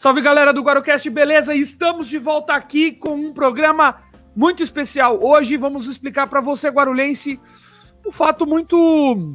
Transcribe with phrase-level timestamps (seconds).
[0.00, 1.56] Salve galera do Guarocast, beleza?
[1.56, 3.96] Estamos de volta aqui com um programa
[4.32, 5.18] muito especial.
[5.20, 7.40] Hoje vamos explicar para você, guarulhense,
[8.06, 9.34] um fato muito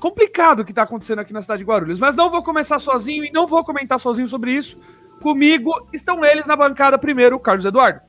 [0.00, 2.00] complicado que está acontecendo aqui na cidade de Guarulhos.
[2.00, 4.80] Mas não vou começar sozinho e não vou comentar sozinho sobre isso.
[5.22, 8.00] Comigo estão eles na bancada primeiro, Carlos Eduardo.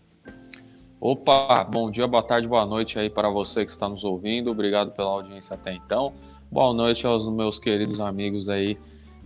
[1.00, 4.50] Opa, bom dia, boa tarde, boa noite aí para você que está nos ouvindo.
[4.50, 6.16] Obrigado pela audiência até então.
[6.52, 8.76] Boa noite aos meus queridos amigos aí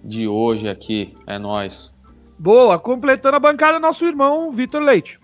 [0.03, 1.15] de hoje aqui.
[1.25, 1.93] É nós.
[2.43, 5.19] Boa, completando a bancada, nosso irmão Vitor Leite.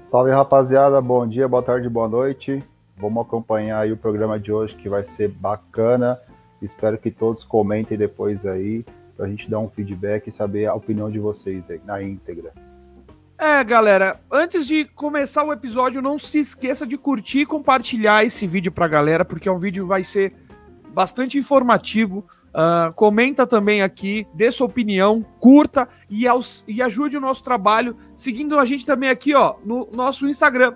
[0.00, 2.64] Salve rapaziada, bom dia, boa tarde, boa noite.
[2.96, 6.18] Vamos acompanhar aí o programa de hoje que vai ser bacana.
[6.62, 10.72] Espero que todos comentem depois aí, para a gente dar um feedback e saber a
[10.72, 12.54] opinião de vocês aí na íntegra.
[13.36, 18.46] É, galera, antes de começar o episódio, não se esqueça de curtir e compartilhar esse
[18.46, 20.34] vídeo pra galera, porque é um vídeo vai ser
[20.94, 27.20] bastante informativo Uh, comenta também aqui, dê sua opinião, curta e, aos, e, ajude o
[27.20, 30.74] nosso trabalho, seguindo a gente também aqui ó, no nosso Instagram,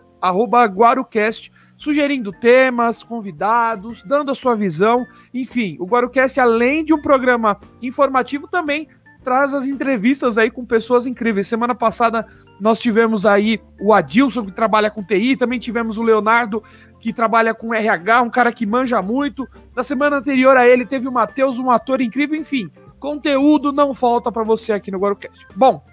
[0.73, 5.05] GuaruCast, sugerindo temas, convidados, dando a sua visão.
[5.35, 8.87] Enfim, o GuaruCast, além de um programa informativo, também
[9.25, 11.49] traz as entrevistas aí com pessoas incríveis.
[11.49, 12.27] Semana passada
[12.61, 16.63] nós tivemos aí o Adilson, que trabalha com TI, também tivemos o Leonardo,
[17.03, 19.49] que trabalha com RH, um cara que manja muito.
[19.75, 22.71] Na semana anterior a ele teve o Matheus, um ator incrível, enfim.
[23.01, 25.45] Conteúdo não falta para você aqui no Guarocast.
[25.57, 25.85] Bom,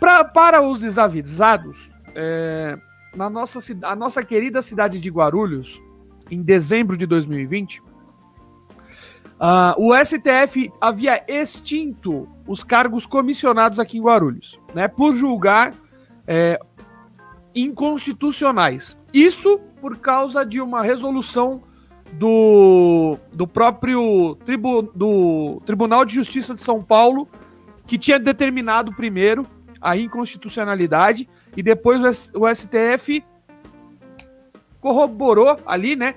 [0.00, 2.76] pra, para os desavisados, é,
[3.14, 5.80] na nossa, a nossa querida cidade de Guarulhos,
[6.28, 7.84] em dezembro de 2020, uh,
[9.76, 15.72] o STF havia extinto os cargos comissionados aqui em Guarulhos, né, por julgar
[16.26, 16.58] é,
[17.54, 18.98] inconstitucionais.
[19.14, 21.64] Isso por causa de uma resolução
[22.12, 27.28] do, do próprio tribu, do Tribunal de Justiça de São Paulo,
[27.86, 29.46] que tinha determinado primeiro
[29.80, 33.22] a inconstitucionalidade e depois o, o STF
[34.80, 36.14] corroborou ali, né?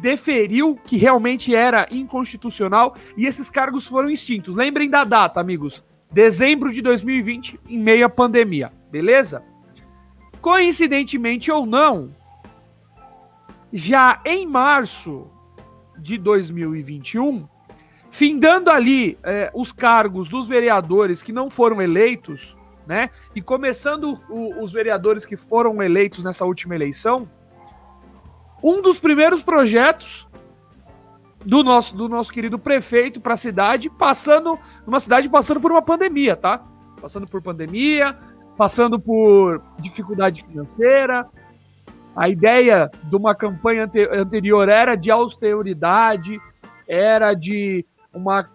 [0.00, 4.54] Deferiu que realmente era inconstitucional e esses cargos foram extintos.
[4.54, 5.82] Lembrem da data, amigos.
[6.10, 9.42] Dezembro de 2020, em meio à pandemia beleza?
[10.42, 12.14] Coincidentemente ou não,
[13.72, 15.26] já em março
[15.98, 17.48] de 2021,
[18.10, 22.56] findando ali é, os cargos dos vereadores que não foram eleitos,
[22.86, 23.10] né?
[23.34, 27.28] E começando o, os vereadores que foram eleitos nessa última eleição,
[28.62, 30.28] um dos primeiros projetos
[31.44, 35.82] do nosso, do nosso querido prefeito para a cidade, passando, uma cidade passando por uma
[35.82, 36.64] pandemia, tá?
[37.00, 38.16] Passando por pandemia,
[38.56, 41.28] passando por dificuldade financeira.
[42.14, 46.38] A ideia de uma campanha ante anterior era de austeridade,
[46.86, 48.48] era de uma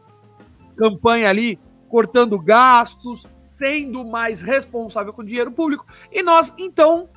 [0.75, 1.59] campanha ali
[1.90, 5.85] cortando gastos, sendo mais responsável com o dinheiro público.
[6.12, 7.09] E nós, então,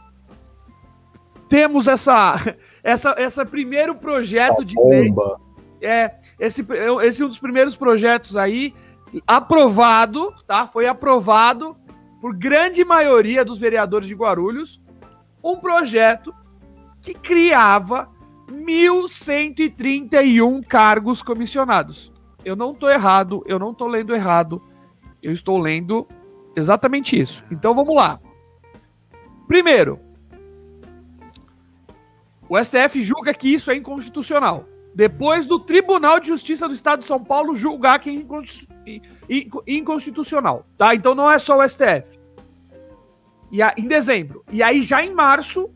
[1.49, 2.35] temos essa
[2.83, 5.13] essa essa primeiro projeto de lei.
[5.83, 6.65] É, esse,
[7.03, 8.75] esse é um dos primeiros projetos aí
[9.27, 10.67] aprovado, tá?
[10.67, 11.77] Foi aprovado
[12.21, 14.81] por grande maioria dos vereadores de Guarulhos,
[15.43, 16.35] um projeto
[17.01, 18.11] que criava
[18.51, 22.13] 1.131 cargos comissionados.
[22.45, 24.63] Eu não estou errado, eu não estou lendo errado,
[25.23, 26.07] eu estou lendo
[26.57, 27.43] exatamente isso.
[27.51, 28.21] Então vamos lá.
[29.47, 29.99] Primeiro,
[32.49, 34.67] o STF julga que isso é inconstitucional.
[34.95, 38.25] Depois do Tribunal de Justiça do Estado de São Paulo julgar que é
[39.67, 40.95] inconstitucional, tá?
[40.95, 42.19] Então não é só o STF.
[43.51, 44.45] E a, em dezembro.
[44.51, 45.71] E aí já em março,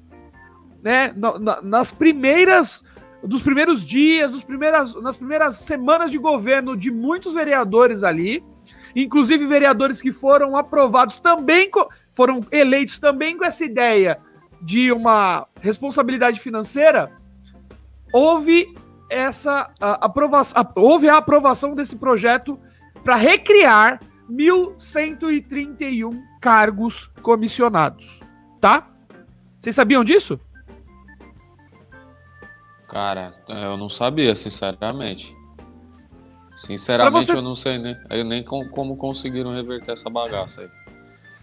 [0.83, 1.15] né,
[1.62, 2.85] nas primeiras
[3.27, 8.45] dos primeiros dias, dos primeiras, nas primeiras semanas de governo de muitos vereadores ali,
[8.95, 11.71] inclusive vereadores que foram aprovados também,
[12.13, 14.19] foram eleitos também com essa ideia
[14.61, 17.13] de uma responsabilidade financeira,
[18.13, 18.75] houve
[19.11, 22.59] essa aprovação, houve a aprovação desse projeto
[23.03, 28.21] para recriar 1.131 cargos comissionados,
[28.61, 28.87] tá?
[29.59, 30.39] Vocês sabiam disso?
[32.87, 35.35] Cara, eu não sabia, sinceramente.
[36.55, 37.33] Sinceramente, você...
[37.39, 40.69] eu não sei nem, eu nem com, como conseguiram reverter essa bagaça aí.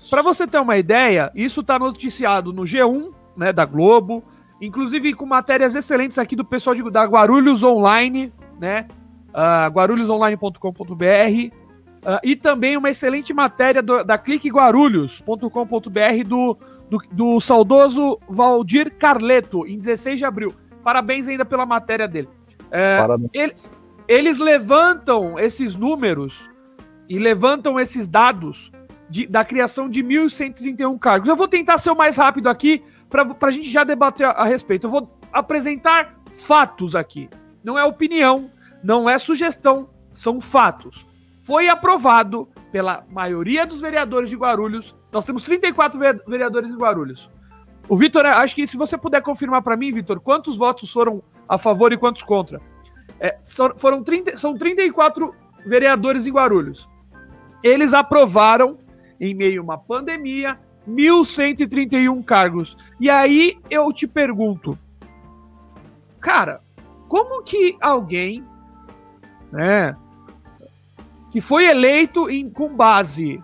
[0.08, 4.24] Para você ter uma ideia, isso tá noticiado no G1, né, da Globo,
[4.62, 8.86] inclusive com matérias excelentes aqui do pessoal de, da Guarulhos Online, né,
[9.30, 11.56] uh, guarulhosonline.com.br,
[12.02, 16.58] Uh, e também uma excelente matéria do, da cliqueguarulhos.com.br do,
[16.90, 20.52] do, do, saudoso Valdir Carleto, em 16 de abril.
[20.84, 22.28] Parabéns ainda pela matéria dele.
[22.72, 23.54] É, ele,
[24.08, 26.50] eles levantam esses números
[27.08, 28.72] e levantam esses dados
[29.08, 31.30] de, da criação de 1.131 cargos.
[31.30, 34.46] Eu vou tentar ser o mais rápido aqui para a gente já debater a, a
[34.46, 34.88] respeito.
[34.88, 37.30] Eu vou apresentar fatos aqui.
[37.64, 38.50] Não é opinião,
[38.84, 41.06] não é sugestão, são fatos.
[41.42, 44.96] Foi aprovado pela maioria dos vereadores de Guarulhos.
[45.12, 47.32] Nós temos 34 vereadores em Guarulhos.
[47.90, 51.58] O Vitor, acho que se você puder confirmar para mim, Vitor, quantos votos foram a
[51.58, 52.62] favor e quantos contra?
[53.20, 53.38] É,
[53.76, 55.36] foram 30, são 34
[55.66, 56.88] vereadores em Guarulhos.
[57.64, 58.78] Eles aprovaram,
[59.20, 62.78] em meio a uma pandemia, 1.131 cargos.
[63.00, 64.78] E aí eu te pergunto,
[66.20, 66.62] cara,
[67.08, 68.46] como que alguém,
[69.52, 69.96] né,
[71.32, 73.42] que foi eleito em, com base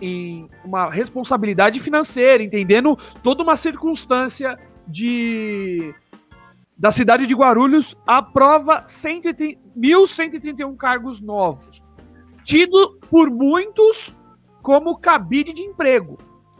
[0.00, 5.94] em uma responsabilidade financeira, entendendo toda uma circunstância de
[6.78, 11.82] da cidade de Guarulhos, aprova 1.131 cargos novos,
[12.44, 14.14] tido por muitos
[14.60, 16.18] como cabide de emprego,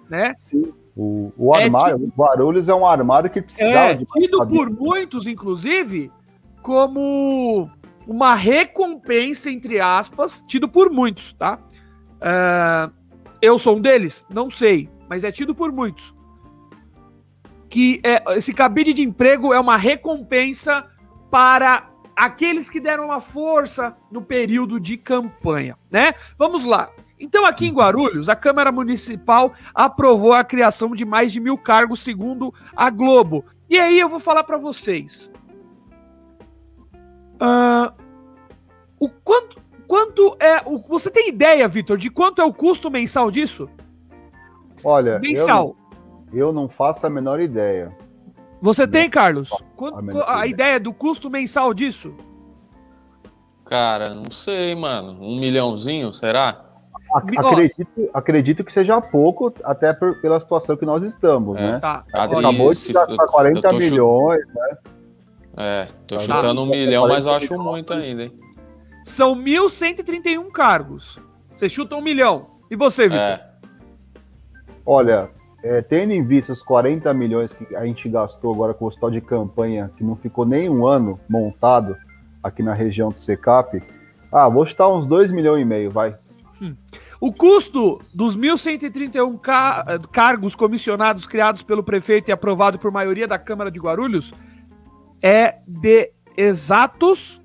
[0.08, 0.34] né?
[0.38, 0.72] Sim.
[0.96, 4.46] O, o é armário, tido, o Guarulhos é um armário que precisava é, de tido
[4.46, 6.10] por muitos, inclusive,
[6.62, 7.70] como
[8.06, 11.58] uma recompensa, entre aspas, tido por muitos, tá?
[12.16, 12.92] Uh,
[13.42, 14.24] eu sou um deles?
[14.30, 16.14] Não sei, mas é tido por muitos.
[17.68, 20.86] Que é, esse cabide de emprego é uma recompensa
[21.30, 26.14] para aqueles que deram uma força no período de campanha, né?
[26.38, 26.90] Vamos lá.
[27.18, 32.00] Então, aqui em Guarulhos, a Câmara Municipal aprovou a criação de mais de mil cargos,
[32.00, 33.44] segundo a Globo.
[33.68, 35.30] E aí eu vou falar para vocês.
[37.40, 37.92] Uh,
[38.98, 40.62] o quanto, quanto é.
[40.64, 43.68] O, você tem ideia, Vitor, de quanto é o custo mensal disso?
[44.82, 45.76] Olha, mensal.
[46.32, 47.94] Eu, eu não faço a menor ideia.
[48.60, 49.50] Você não tem, Carlos?
[49.76, 52.14] Quanto, a, a ideia do custo mensal disso?
[53.64, 55.18] Cara, não sei, mano.
[55.20, 56.64] Um milhãozinho, será?
[57.14, 61.78] Acredito, acredito que seja pouco, até por, pela situação que nós estamos, é, né?
[61.78, 62.04] Tá.
[62.12, 64.76] Acabou de gastar 40 milhões, né?
[65.56, 66.20] É, tô tá.
[66.20, 68.32] chutando um milhão, mas eu acho muito ainda, hein?
[69.04, 71.18] São 1.131 cargos.
[71.56, 72.50] Você chuta um milhão.
[72.70, 73.20] E você, Vitor?
[73.20, 73.50] É.
[74.84, 75.30] Olha,
[75.62, 79.10] é, tendo em vista os 40 milhões que a gente gastou agora com o hospital
[79.10, 81.96] de campanha, que não ficou nem um ano montado
[82.42, 83.82] aqui na região do Secap,
[84.30, 86.16] ah, vou chutar uns 2 milhões e meio, vai.
[86.60, 86.74] Hum.
[87.20, 93.38] O custo dos 1.131 car cargos comissionados criados pelo prefeito e aprovado por maioria da
[93.38, 94.32] Câmara de Guarulhos
[95.22, 97.40] é de exatos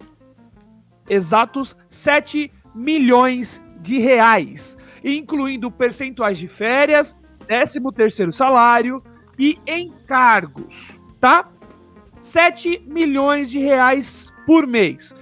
[1.12, 7.16] exatos 7 milhões de reais, incluindo percentuais de férias,
[7.48, 9.04] 13 terceiro salário
[9.38, 11.50] e encargos, tá?
[12.22, 15.14] 7 milhões de reais por mês.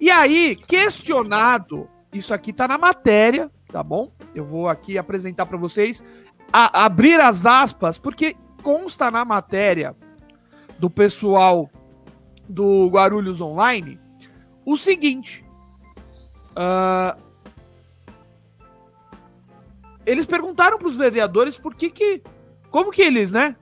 [0.00, 4.10] E aí, questionado, isso aqui tá na matéria, tá bom?
[4.34, 6.02] Eu vou aqui apresentar para vocês,
[6.52, 9.94] a, abrir as aspas, porque consta na matéria
[10.78, 11.70] do pessoal
[12.48, 13.98] do Guarulhos Online
[14.66, 15.44] o seguinte.
[16.50, 17.16] Uh,
[20.04, 22.22] eles perguntaram para os vereadores por que que.
[22.70, 23.56] Como que eles, né?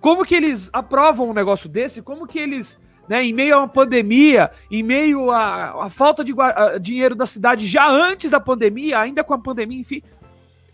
[0.00, 2.00] Como que eles aprovam um negócio desse?
[2.00, 2.78] Como que eles,
[3.08, 7.26] né, em meio a uma pandemia, em meio a, a falta de a, dinheiro da
[7.26, 10.02] cidade já antes da pandemia, ainda com a pandemia, enfim.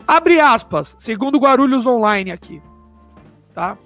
[0.07, 2.63] Abre aspas, segundo Guarulhos Online aqui.
[3.55, 3.79] Tá?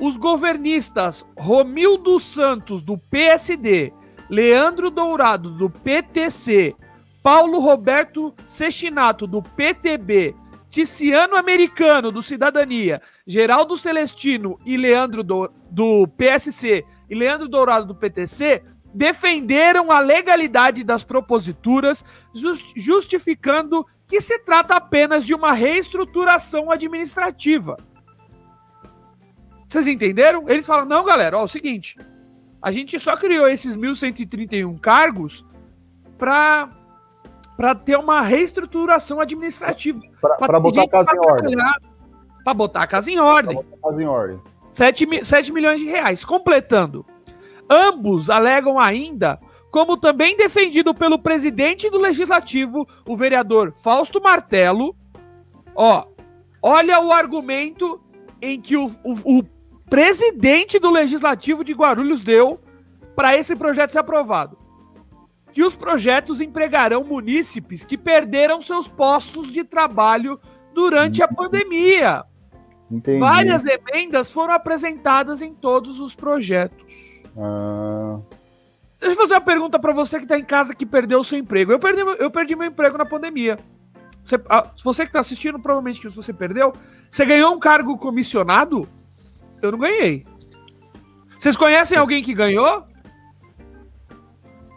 [0.00, 3.92] Os governistas Romildo Santos, do PSD,
[4.30, 6.76] Leandro Dourado, do PTC,
[7.22, 10.36] Paulo Roberto Sechinato, do PTB,
[10.68, 17.94] Ticiano Americano, do Cidadania, Geraldo Celestino e Leandro do, do PSC e Leandro Dourado, do
[17.94, 18.62] PTC,
[18.94, 22.04] defenderam a legalidade das proposituras,
[22.76, 27.76] justificando que se trata apenas de uma reestruturação administrativa.
[29.68, 30.48] Vocês entenderam?
[30.48, 31.96] Eles falam: não, galera, ó, é o seguinte.
[32.60, 35.44] A gente só criou esses 1.131 cargos
[36.16, 36.70] para
[37.56, 40.00] para ter uma reestruturação administrativa.
[40.20, 41.56] Para botar a casa em ordem.
[42.44, 43.56] Para botar a casa em ordem.
[43.56, 44.40] Para botar a casa em ordem.
[44.72, 46.24] 7, 7 milhões de reais.
[46.24, 47.04] Completando.
[47.68, 49.40] Ambos alegam ainda,
[49.72, 54.94] como também defendido pelo presidente do Legislativo, o vereador Fausto Martelo.
[55.74, 56.06] Ó,
[56.62, 58.00] olha o argumento
[58.40, 59.42] em que o, o, o
[59.88, 62.60] presidente do Legislativo de Guarulhos deu
[63.14, 64.58] para esse projeto ser aprovado.
[65.52, 70.38] Que os projetos empregarão munícipes que perderam seus postos de trabalho
[70.74, 72.24] durante a pandemia.
[72.90, 73.18] Entendi.
[73.18, 77.24] Várias emendas foram apresentadas em todos os projetos.
[77.36, 78.20] Ah.
[79.00, 81.38] Deixa eu fazer uma pergunta para você que tá em casa que perdeu o seu
[81.38, 81.72] emprego.
[81.72, 83.58] Eu perdi, eu perdi meu emprego na pandemia.
[84.24, 86.72] Você, ah, você que tá assistindo, provavelmente que você perdeu.
[87.10, 88.88] Você ganhou um cargo comissionado?
[89.62, 90.24] Eu não ganhei.
[91.38, 92.00] Vocês conhecem Sim.
[92.00, 92.84] alguém que ganhou?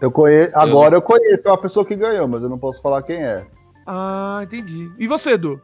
[0.01, 0.51] Eu conheço.
[0.55, 0.97] Agora eu...
[0.97, 3.45] eu conheço uma pessoa que ganhou, mas eu não posso falar quem é.
[3.85, 4.91] Ah, entendi.
[4.97, 5.61] E você, Edu?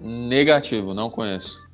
[0.00, 1.66] Negativo, não conheço.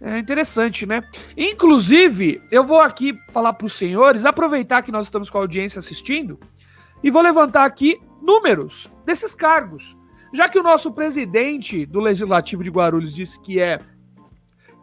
[0.00, 1.02] É interessante, né?
[1.36, 5.78] Inclusive, eu vou aqui falar para os senhores, aproveitar que nós estamos com a audiência
[5.78, 6.38] assistindo,
[7.02, 9.96] e vou levantar aqui números desses cargos.
[10.34, 13.80] Já que o nosso presidente do Legislativo de Guarulhos disse que é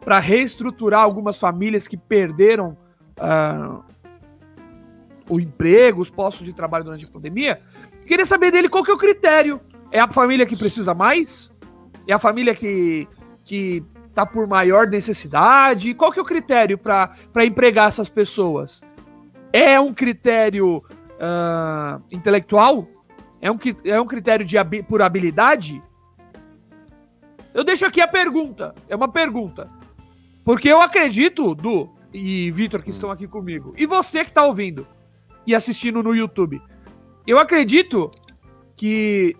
[0.04, 2.76] para reestruturar algumas famílias que perderam
[3.18, 3.82] uh,
[5.28, 7.60] o emprego, os postos de trabalho durante a pandemia,
[8.06, 9.60] queria saber dele qual que é o critério.
[9.90, 11.52] É a família que precisa mais?
[12.06, 13.08] É a família que,
[13.44, 13.82] que
[14.14, 15.94] tá por maior necessidade?
[15.94, 18.82] Qual que é o critério para empregar essas pessoas?
[19.52, 22.86] É um critério uh, intelectual?
[23.40, 25.82] É um, é um critério de, por habilidade?
[27.54, 28.74] Eu deixo aqui a pergunta.
[28.88, 29.70] É uma pergunta.
[30.44, 34.86] Porque eu acredito, Du e Vitor, que estão aqui comigo, e você que está ouvindo
[35.46, 36.60] e assistindo no YouTube,
[37.26, 38.10] eu acredito
[38.76, 39.36] que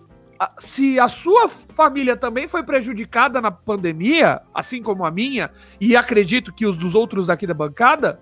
[0.57, 6.53] se a sua família também foi prejudicada na pandemia, assim como a minha, e acredito
[6.53, 8.19] que os dos outros aqui da bancada,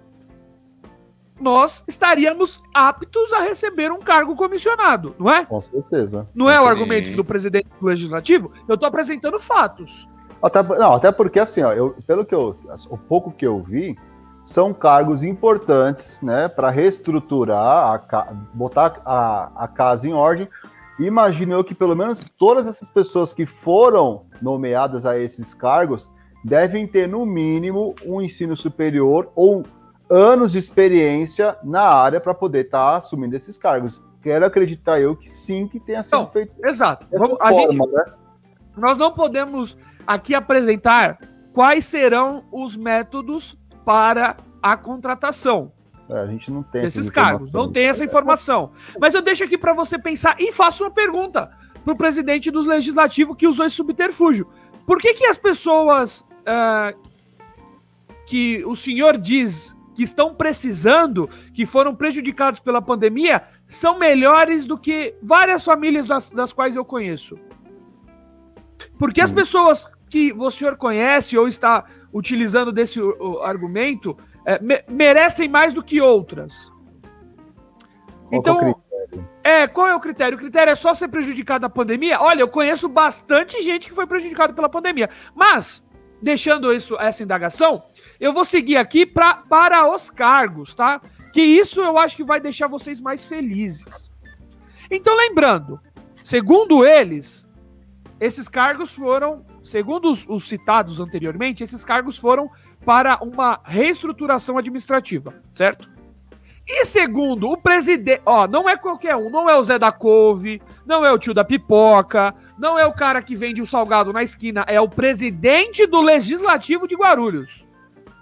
[1.40, 5.46] nós estaríamos aptos a receber um cargo comissionado, não é?
[5.46, 6.28] Com certeza.
[6.34, 8.52] Não é o argumento do presidente do legislativo?
[8.68, 10.08] Eu estou apresentando fatos.
[10.44, 12.56] Até, não, até porque assim, ó, eu, pelo que eu,
[12.90, 13.98] o pouco que eu vi,
[14.44, 20.50] são cargos importantes, né, para reestruturar, a, botar a, a casa em ordem,
[21.00, 26.12] imagino eu que pelo menos todas essas pessoas que foram nomeadas a esses cargos
[26.44, 29.64] devem ter, no mínimo, um ensino superior ou
[30.10, 34.04] anos de experiência na área para poder estar tá assumindo esses cargos.
[34.22, 36.54] Quero acreditar eu que sim, que tenha sido feito.
[36.64, 37.08] Exato.
[37.12, 38.06] Vamos, forma, gente, né?
[38.76, 41.20] Nós não podemos aqui apresentar
[41.54, 45.72] quais serão os métodos para a contratação.
[46.10, 48.72] É, a gente não tem esses cargos, não tem essa informação.
[49.00, 51.52] Mas eu deixo aqui para você pensar e faço uma pergunta
[51.84, 54.48] para o presidente do legislativo que usou esse subterfúgio.
[54.86, 56.98] Por que, que as pessoas uh,
[58.26, 64.78] que o senhor diz que estão precisando, que foram prejudicados pela pandemia, são melhores do
[64.78, 67.38] que várias famílias das, das quais eu conheço?
[68.98, 73.00] Porque as pessoas que o senhor conhece ou está utilizando desse
[73.42, 74.16] argumento
[74.46, 76.72] é, me, merecem mais do que outras.
[78.30, 78.84] Qual então,
[79.44, 80.38] é, qual é o critério?
[80.38, 82.22] O critério é só ser prejudicado na pandemia?
[82.22, 85.10] Olha, eu conheço bastante gente que foi prejudicado pela pandemia.
[85.34, 85.84] Mas,
[86.22, 87.82] deixando isso, essa indagação,
[88.20, 91.02] eu vou seguir aqui pra, para os cargos, tá?
[91.34, 94.12] Que isso eu acho que vai deixar vocês mais felizes.
[94.92, 95.80] Então, lembrando,
[96.24, 97.48] segundo eles,
[98.20, 102.50] esses cargos foram, segundo os, os citados anteriormente, esses cargos foram
[102.86, 105.90] para uma reestruturação administrativa, certo?
[106.66, 108.22] E segundo, o presidente.
[108.26, 111.34] Ó, não é qualquer um, não é o Zé da Couve, não é o tio
[111.34, 115.86] da pipoca, não é o cara que vende o salgado na esquina, é o presidente
[115.86, 117.68] do Legislativo de Guarulhos,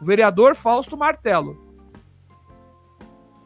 [0.02, 1.70] o vereador Fausto Martelo.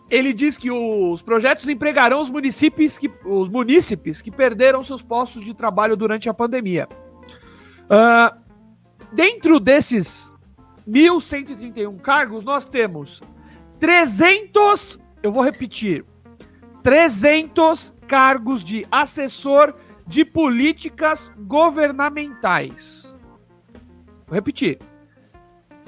[0.10, 5.44] Ele diz que os projetos empregarão os municípios que, os munícipes que perderam seus postos
[5.44, 6.88] de trabalho durante a pandemia.
[7.86, 8.36] Uh,
[9.12, 10.32] dentro desses
[10.88, 13.22] 1.131 cargos, nós temos
[13.80, 16.06] 300, eu vou repetir,
[16.84, 19.75] 300 cargos de assessor
[20.08, 23.15] de políticas governamentais.
[24.27, 24.80] Vou repetir.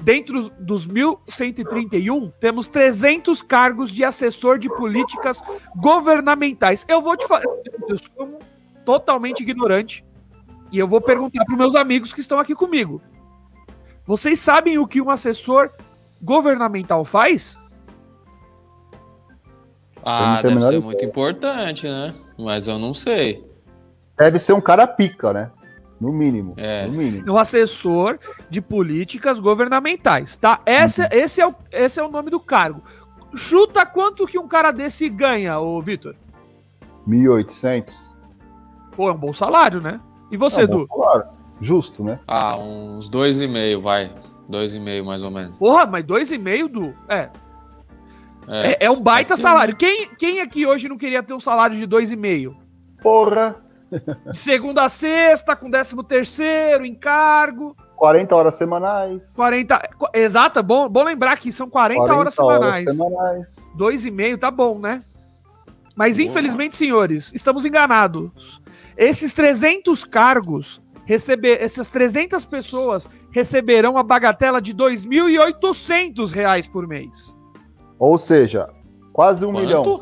[0.00, 5.42] Dentro dos 1.131, temos 300 cargos de assessor de políticas
[5.76, 6.86] governamentais.
[6.88, 7.42] Eu vou te falar,
[7.88, 8.38] eu sou
[8.84, 10.04] totalmente ignorante
[10.70, 13.00] e eu vou perguntar para meus amigos que estão aqui comigo.
[14.04, 15.70] Vocês sabem o que um assessor
[16.22, 17.58] governamental faz?
[20.02, 22.14] Ah, deve ser muito importante, né?
[22.38, 23.44] Mas eu não sei.
[24.16, 25.50] Deve ser um cara pica, né?
[26.00, 26.54] No mínimo.
[26.56, 26.86] É.
[26.86, 27.30] No mínimo.
[27.30, 30.60] Um assessor de políticas governamentais, tá?
[30.64, 31.08] Esse, uhum.
[31.10, 32.82] esse, é o, esse é o nome do cargo.
[33.34, 36.14] Chuta quanto que um cara desse ganha, ô Vitor?
[37.06, 37.92] 1.800.
[38.96, 40.00] Pô, é um bom salário, né?
[40.30, 40.86] E você, Edu?
[40.88, 41.26] Salário.
[41.60, 42.20] Justo, né?
[42.26, 44.12] Ah, uns dois e meio, vai.
[44.48, 45.56] Dois e meio, mais ou menos.
[45.58, 47.28] Porra, mas dois e meio, do É.
[48.50, 49.40] É, é, é um baita que...
[49.40, 49.76] salário.
[49.76, 52.56] Quem, quem aqui hoje não queria ter um salário de dois e meio?
[53.02, 53.56] Porra!
[54.30, 57.76] De segunda a sexta, com décimo terceiro, encargo.
[57.96, 59.32] 40 horas semanais.
[59.34, 59.90] 40.
[60.14, 62.86] Exato, bom, bom lembrar que são 40, 40 horas semanais.
[62.86, 63.56] Horas semanais.
[63.74, 65.02] Dois e meio, tá bom, né?
[65.96, 66.28] Mas Boa.
[66.28, 68.62] infelizmente, senhores, estamos enganados.
[68.98, 77.32] Esses 300 cargos, receber, essas 300 pessoas receberão a bagatela de R$ 2.800 por mês.
[77.96, 78.68] Ou seja,
[79.12, 79.64] quase um Quanto?
[79.64, 79.84] milhão.
[79.84, 80.00] R$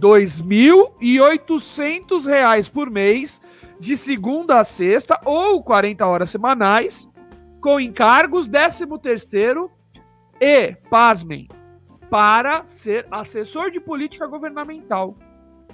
[0.00, 3.42] 2.800 por mês,
[3.78, 7.06] de segunda a sexta, ou 40 horas semanais,
[7.60, 9.70] com encargos, 13 terceiro
[10.40, 11.46] e, pasmem,
[12.08, 15.14] para ser assessor de política governamental.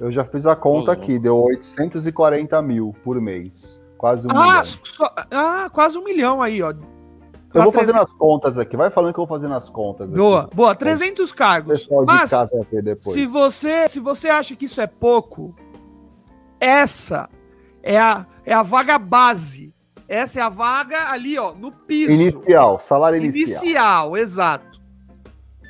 [0.01, 3.81] Eu já fiz a conta aqui, deu 840 mil por mês.
[3.99, 4.65] Quase um ah, milhão.
[4.65, 6.73] Só, ah, quase um milhão aí, ó.
[7.53, 8.77] Eu vou fazendo as contas aqui.
[8.77, 10.11] Vai falando que eu vou fazendo as contas.
[10.11, 10.57] Boa, aqui.
[10.57, 10.75] boa.
[10.75, 11.89] 300 cargos.
[12.07, 12.31] Mas,
[13.01, 15.55] se você, se você acha que isso é pouco,
[16.59, 17.29] essa
[17.83, 19.75] é a, é a vaga base.
[20.09, 22.13] Essa é a vaga ali, ó, no piso.
[22.13, 23.63] Inicial, salário inicial.
[23.63, 24.81] Inicial, exato.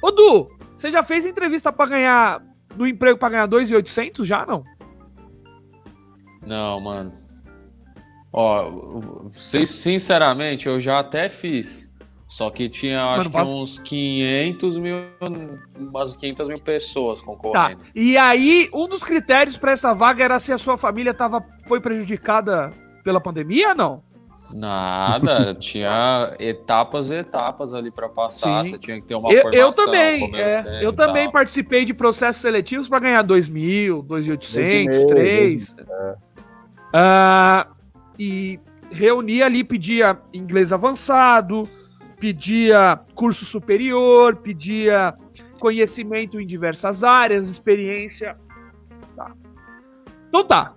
[0.02, 2.42] Ô, Du, você já fez entrevista para ganhar,
[2.76, 4.64] no emprego para ganhar 2.800 já, não?
[6.46, 7.12] Não, mano.
[8.32, 11.90] Ó, sinceramente, eu já até fiz.
[12.30, 13.60] Só que tinha, acho Mano, que posso...
[13.60, 14.94] uns 500 mil,
[15.76, 17.80] umas 500 mil pessoas concorrendo.
[17.80, 17.90] Tá.
[17.92, 21.80] E aí, um dos critérios para essa vaga era se a sua família tava, foi
[21.80, 22.72] prejudicada
[23.02, 24.10] pela pandemia ou não?
[24.52, 28.64] Nada, tinha etapas e etapas ali para passar.
[28.64, 28.73] Sim.
[28.73, 29.61] Você tinha que ter uma eu, formação.
[29.61, 35.76] Eu também, é, eu também participei de processos seletivos para ganhar 2 mil, 2.800, 3.
[35.78, 36.16] É.
[36.92, 37.75] Uh,
[38.19, 41.69] e reunia ali, pedia inglês avançado,
[42.19, 45.14] pedia curso superior, pedia
[45.59, 48.37] conhecimento em diversas áreas, experiência.
[49.14, 49.33] Tá.
[50.28, 50.75] Então tá.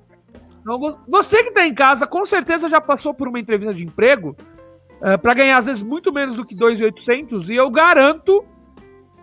[0.63, 4.29] Então, você que está em casa, com certeza já passou por uma entrevista de emprego
[5.01, 8.45] uh, eh, para ganhar às vezes muito menos do que 2.800 e eu garanto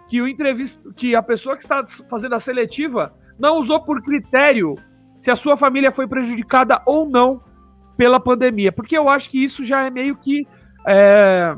[0.07, 4.77] que o entrevista, que a pessoa que está fazendo a seletiva não usou por critério
[5.19, 7.43] se a sua família foi prejudicada ou não
[7.97, 10.47] pela pandemia, porque eu acho que isso já é meio que
[10.87, 11.55] é,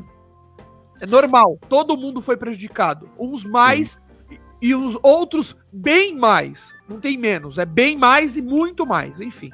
[1.00, 1.58] é normal.
[1.68, 4.38] Todo mundo foi prejudicado, uns mais Sim.
[4.60, 6.74] e os outros bem mais.
[6.88, 9.50] Não tem menos, é bem mais e muito mais, enfim.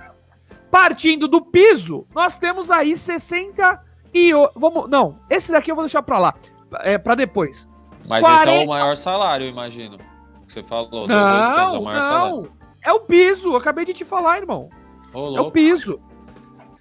[0.71, 6.03] Partindo do piso, nós temos aí 60 e vamos, não, esse daqui eu vou deixar
[6.03, 6.35] para lá,
[6.81, 7.69] é para depois.
[8.07, 8.43] Mas 40...
[8.43, 9.99] esse é o maior salário, imagino.
[10.47, 11.07] Que você falou.
[11.07, 11.93] Não, é o não.
[11.93, 12.53] Salário.
[12.83, 14.69] É o piso, eu acabei de te falar, irmão.
[15.15, 16.01] É o piso.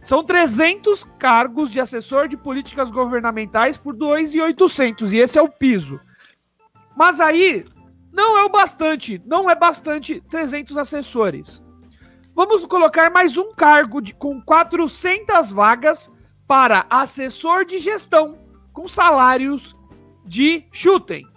[0.02, 6.00] São 300 cargos de assessor de políticas governamentais por 2.800 e esse é o piso.
[6.96, 7.66] Mas aí
[8.12, 11.64] não é o bastante, não é bastante 300 assessores.
[12.38, 16.12] Vamos colocar mais um cargo de, com 400 vagas
[16.48, 18.38] para assessor de gestão,
[18.72, 19.76] com salários
[20.24, 21.28] de chutem.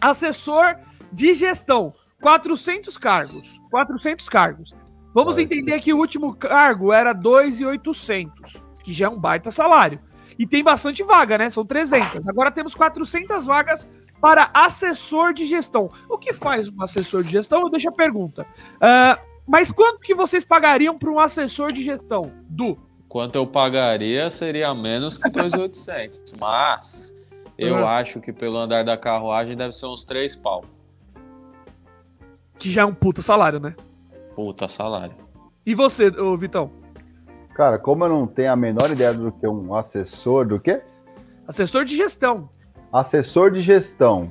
[0.00, 0.76] Assessor
[1.12, 4.74] de gestão, 400 cargos, 400 cargos.
[5.12, 10.00] Vamos entender que o último cargo era 2,800, que já é um baita salário.
[10.38, 11.50] E tem bastante vaga, né?
[11.50, 12.26] São 300.
[12.26, 13.86] Agora temos 400 vagas
[14.22, 15.90] para assessor de gestão.
[16.08, 17.68] O que faz um assessor de gestão?
[17.68, 18.46] Deixa a pergunta.
[18.76, 22.32] Uh, mas quanto que vocês pagariam para um assessor de gestão?
[22.48, 22.78] Du?
[23.08, 26.34] Quanto eu pagaria seria menos que 2.800.
[26.40, 27.14] mas
[27.56, 27.86] eu uhum.
[27.86, 30.64] acho que pelo andar da carruagem deve ser uns 3 pau.
[32.58, 33.74] Que já é um puta salário, né?
[34.34, 35.14] Puta salário.
[35.64, 36.70] E você, ô Vitão?
[37.54, 40.82] Cara, como eu não tenho a menor ideia do que um assessor do quê?
[41.46, 42.42] Assessor de gestão.
[42.92, 44.30] Assessor de gestão.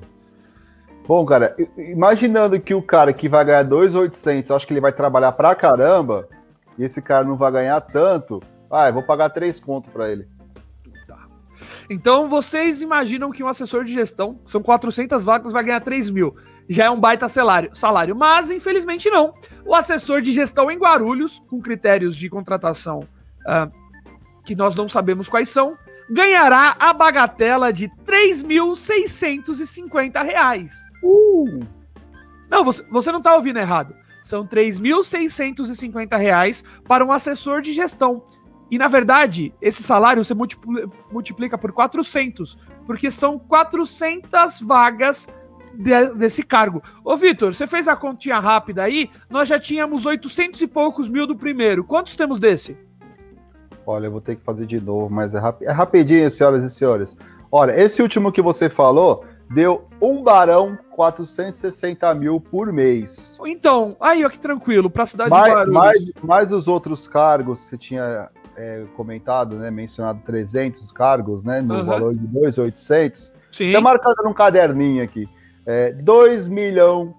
[1.05, 5.33] Bom, cara, imaginando que o cara que vai ganhar 2.800, acho que ele vai trabalhar
[5.33, 6.27] pra caramba,
[6.77, 10.27] e esse cara não vai ganhar tanto, ah, eu vou pagar 3 pontos para ele.
[11.07, 11.27] Tá.
[11.89, 16.35] Então, vocês imaginam que um assessor de gestão, são 400 vagas, vai ganhar 3 mil
[16.67, 18.15] já é um baita salário, salário.
[18.15, 19.33] Mas, infelizmente, não.
[19.65, 23.71] O assessor de gestão em Guarulhos, com critérios de contratação uh,
[24.45, 25.77] que nós não sabemos quais são,
[26.13, 30.69] ganhará a bagatela de R$ 3.650.
[31.01, 31.61] Uh!
[32.49, 33.95] Não, você, você não está ouvindo errado.
[34.21, 38.23] São R$ 3.650 para um assessor de gestão.
[38.69, 40.35] E, na verdade, esse salário você
[41.11, 45.27] multiplica por 400, porque são 400 vagas
[45.73, 46.83] de, desse cargo.
[47.03, 49.09] Ô, Vitor, você fez a continha rápida aí?
[49.29, 51.83] Nós já tínhamos 800 e poucos mil do primeiro.
[51.83, 52.77] Quantos temos desse?
[53.85, 56.69] Olha, eu vou ter que fazer de novo, mas é, rap é rapidinho, senhoras e
[56.69, 57.17] senhores.
[57.51, 63.37] Olha, esse último que você falou deu um barão 460 mil por mês.
[63.45, 65.73] Então, aí, ó, que tranquilo, para a cidade mais, de Guarulhos.
[65.73, 71.61] Mais, mais os outros cargos que você tinha é, comentado, né, mencionado 300 cargos, né,
[71.61, 71.85] no Aham.
[71.85, 73.31] valor de 2.800.
[73.51, 73.71] Sim.
[73.71, 75.27] Tá marcado num caderninho aqui.
[75.65, 77.13] É, 2 milhões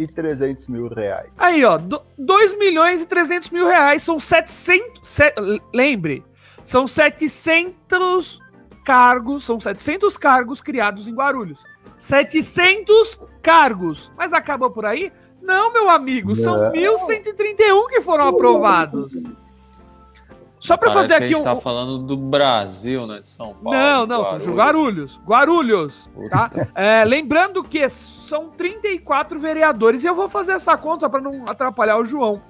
[0.00, 1.30] e 300 mil reais.
[1.38, 1.78] Aí, ó,
[2.16, 5.00] 2 milhões e 300 mil reais são 700.
[5.02, 5.34] se-
[5.74, 6.24] lembre,
[6.64, 8.40] são 700
[8.84, 11.64] cargos, são 700 cargos criados em Guarulhos.
[11.98, 14.10] 700 cargos.
[14.16, 15.12] Mas acabou por aí?
[15.42, 16.72] Não, meu amigo, são Não.
[16.72, 19.12] 1.131 que foram aprovados.
[20.60, 21.54] Só pra Parece fazer que aqui a gente um.
[21.54, 23.20] tá falando do Brasil, né?
[23.20, 23.76] De São Paulo.
[23.78, 24.54] Não, não, Guarulhos.
[24.54, 25.20] Guarulhos.
[25.26, 26.10] Guarulhos.
[26.28, 26.50] Tá?
[26.74, 31.96] É, lembrando que são 34 vereadores, e eu vou fazer essa conta para não atrapalhar
[31.96, 32.42] o João.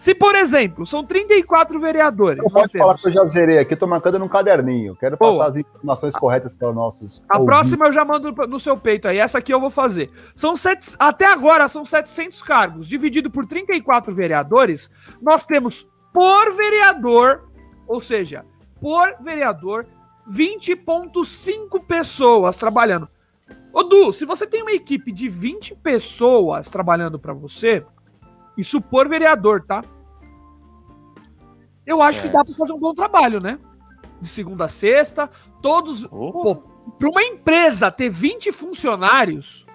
[0.00, 3.86] Se, por exemplo, são 34 vereadores, nós pode falar que eu já zerei aqui, tô
[3.86, 4.96] marcando num caderninho.
[4.96, 5.36] Quero Boa.
[5.36, 7.22] passar as informações corretas para os nossos.
[7.28, 7.54] A ouvintes.
[7.54, 10.10] próxima eu já mando no seu peito aí, essa aqui eu vou fazer.
[10.34, 17.49] São sete, até agora são 700 cargos, dividido por 34 vereadores, nós temos por vereador,
[17.90, 18.46] ou seja,
[18.80, 19.84] por vereador,
[20.30, 23.08] 20.5 pessoas trabalhando.
[23.72, 27.84] Ô Du, se você tem uma equipe de 20 pessoas trabalhando para você,
[28.56, 29.82] isso por vereador, tá?
[31.84, 33.58] Eu acho que dá para fazer um bom trabalho, né?
[34.20, 35.28] De segunda a sexta,
[35.60, 36.06] todos.
[36.06, 36.54] Pô,
[36.96, 39.66] para uma empresa ter 20 funcionários,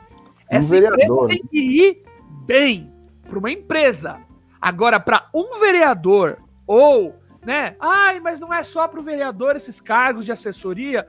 [0.50, 1.02] Um essa vereador.
[1.02, 2.04] empresa tem que ir
[2.46, 2.94] bem.
[3.28, 4.22] Para uma empresa.
[4.62, 7.14] Agora, para um vereador, ou,
[7.46, 7.76] né?
[7.80, 11.08] Ai, mas não é só para o vereador esses cargos de assessoria.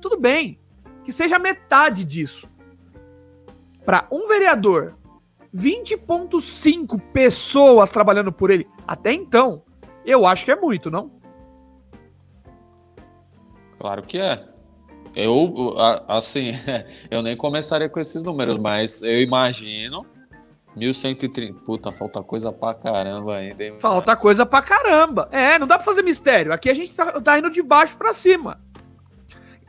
[0.00, 0.58] Tudo bem.
[1.04, 2.50] Que seja metade disso.
[3.84, 4.96] Para um vereador,
[5.54, 8.68] 20,5 pessoas trabalhando por ele.
[8.86, 9.62] Até então,
[10.04, 11.10] eu acho que é muito, não?
[13.78, 14.48] Claro que é.
[15.14, 15.74] Eu,
[16.08, 16.52] assim,
[17.10, 20.06] eu nem começaria com esses números, mas eu imagino
[20.76, 21.60] 1130.
[21.64, 23.74] Puta, falta coisa pra caramba ainda, hein?
[23.78, 25.28] Falta coisa pra caramba.
[25.30, 26.52] É, não dá pra fazer mistério.
[26.52, 28.60] Aqui a gente tá, tá indo de baixo pra cima.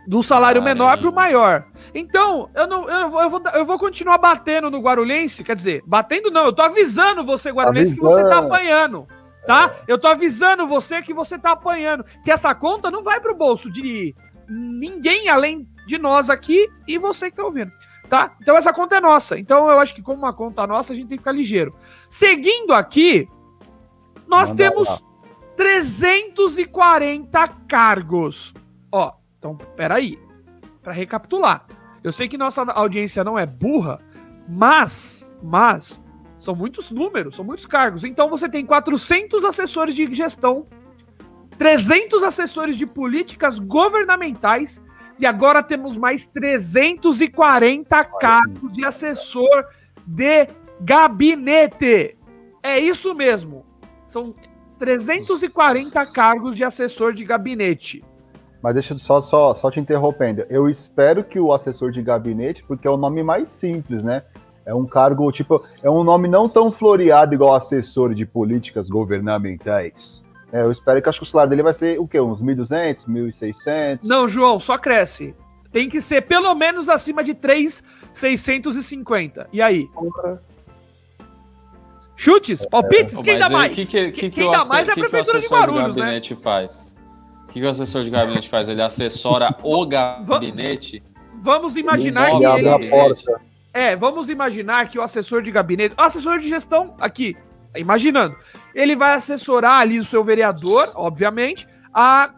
[0.06, 0.84] Do salário Caramba.
[0.84, 1.66] menor pro maior.
[1.96, 5.44] Então, eu, não, eu, vou, eu, vou, eu vou continuar batendo no Guarulhense.
[5.44, 8.54] Quer dizer, batendo não, eu tô avisando você, Guarulhense, que você tá Avisando.
[8.54, 9.08] apanhando.
[9.46, 9.76] Tá?
[9.88, 12.06] Eu tô avisando você que você tá apanhando.
[12.24, 14.14] Que essa conta não vai pro bolso de
[14.50, 17.72] ninguém além de nós aqui e você que tá ouvindo.
[18.14, 18.38] Tá?
[18.40, 19.40] Então essa conta é nossa.
[19.40, 21.74] Então eu acho que como uma conta nossa, a gente tem que ficar ligeiro.
[22.08, 23.28] Seguindo aqui,
[24.28, 25.00] nós Manda temos lá.
[25.58, 28.54] 340 cargos.
[28.92, 30.20] Ó, então peraí.
[30.84, 31.66] Para recapitular.
[32.04, 34.00] Eu sei que nossa audiência não é burra,
[34.48, 36.00] mas, mas
[36.40, 38.04] são muitos números, são muitos cargos.
[38.04, 40.68] Então você tem 400 assessores de gestão,
[41.58, 44.80] 300 assessores de políticas governamentais
[45.20, 49.66] e agora temos mais 340 cargos de assessor
[50.06, 50.48] de
[50.82, 52.18] gabinete.
[52.62, 53.66] É isso mesmo.
[54.06, 54.34] São
[54.80, 58.04] 340 cargos de assessor de gabinete.
[58.62, 60.46] Mas deixa eu só, só, só te interrompendo.
[60.50, 64.24] Eu espero que o assessor de gabinete, porque é o nome mais simples, né?
[64.66, 70.23] É um cargo, tipo, é um nome não tão floreado igual assessor de políticas governamentais.
[70.54, 72.20] É, eu espero que acho que o salário dele vai ser o quê?
[72.20, 74.02] Uns 1.200, 1.600?
[74.04, 75.36] Não, João, só cresce.
[75.72, 79.50] Tem que ser pelo menos acima de 3,650.
[79.52, 79.90] E aí?
[82.16, 82.64] Chutes?
[82.68, 83.18] Palpites?
[83.18, 83.72] Ô, Quem mas dá aí, mais?
[83.72, 85.40] O que, que, que, Quem que o dá mais é a que que o Prefeitura
[85.40, 86.04] de Guarulhos, né?
[86.04, 86.96] gabinete faz?
[87.46, 88.70] O que, que o assessor de gabinete faz?
[88.70, 91.02] Ele assessora o gabinete?
[91.42, 92.70] Vamos imaginar que Ele.
[93.74, 95.96] É, vamos imaginar que o assessor de gabinete.
[95.98, 97.36] O assessor de gestão, aqui,
[97.76, 98.36] imaginando,
[98.74, 102.34] ele vai assessorar ali o seu vereador, obviamente, a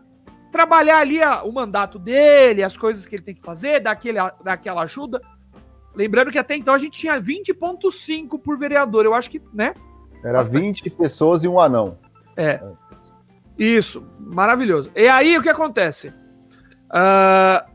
[0.52, 4.20] trabalhar ali a- o mandato dele, as coisas que ele tem que fazer, dar, aquele,
[4.20, 5.22] dar aquela ajuda.
[5.94, 9.06] Lembrando que até então a gente tinha 20,5 por vereador.
[9.06, 9.74] Eu acho que, né?
[10.24, 11.98] Era 20 pessoas e um anão.
[13.58, 14.92] Isso, maravilhoso.
[14.96, 16.14] E aí o que acontece?
[16.90, 17.66] Ah,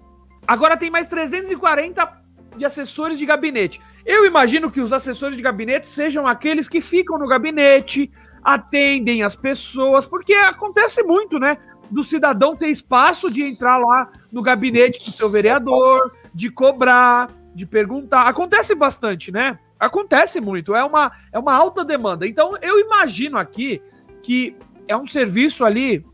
[0.46, 2.20] agora tem mais 340
[2.56, 3.80] de assessores de gabinete.
[4.04, 8.10] Eu imagino que os assessores de gabinete sejam aqueles que ficam no gabinete,
[8.42, 11.56] atendem as pessoas, porque acontece muito, né?
[11.90, 17.66] Do cidadão ter espaço de entrar lá no gabinete do seu vereador, de cobrar, de
[17.66, 18.28] perguntar.
[18.28, 19.58] Acontece bastante, né?
[19.78, 20.74] Acontece muito.
[20.74, 22.26] É uma, é uma alta demanda.
[22.26, 23.82] Então eu imagino aqui
[24.22, 26.04] que é um serviço ali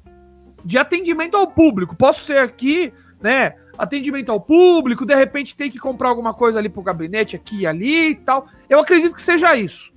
[0.65, 1.97] de atendimento ao público.
[1.97, 3.55] Posso ser aqui, né?
[3.79, 7.67] Atendimento ao público, de repente tem que comprar alguma coisa ali pro gabinete, aqui e
[7.67, 8.47] ali e tal.
[8.69, 9.93] Eu acredito que seja isso.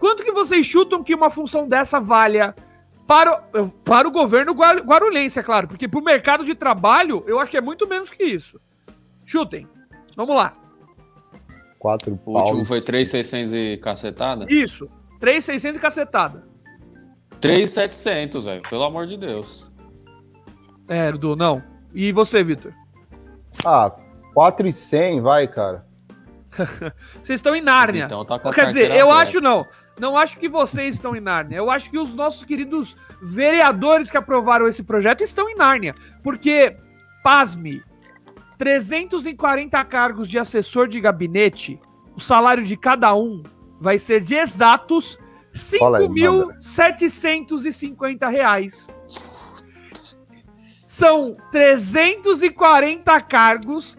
[0.00, 2.56] Quanto que vocês chutam que uma função dessa valha
[3.06, 5.68] para, o- para o governo guar- guarulhense, é claro?
[5.68, 8.58] Porque pro mercado de trabalho, eu acho que é muito menos que isso.
[9.24, 9.68] Chutem.
[10.16, 10.56] Vamos lá.
[11.78, 12.68] Quatro O último paus.
[12.68, 14.46] foi 3,600 e cacetada?
[14.48, 14.88] Isso.
[15.20, 16.44] 3,600 e cacetada.
[17.40, 18.62] 3,700, velho.
[18.68, 19.70] Pelo amor de Deus.
[20.88, 21.62] É, Edu, não.
[21.94, 22.72] E você, Vitor?
[23.64, 23.90] Ah,
[24.34, 25.86] 4,100, vai, cara.
[27.22, 28.04] Vocês estão em Nárnia.
[28.04, 29.30] Então tá com a Quer dizer, eu aberta.
[29.30, 29.66] acho não.
[30.00, 31.58] Não acho que vocês estão em Nárnia.
[31.58, 35.94] Eu acho que os nossos queridos vereadores que aprovaram esse projeto estão em Nárnia.
[36.22, 36.74] Porque,
[37.22, 37.82] pasme,
[38.56, 41.78] 340 cargos de assessor de gabinete,
[42.16, 43.42] o salário de cada um
[43.78, 45.18] vai ser de exatos
[45.78, 48.90] Fala aí, 5.750 reais.
[50.86, 53.98] São 340 cargos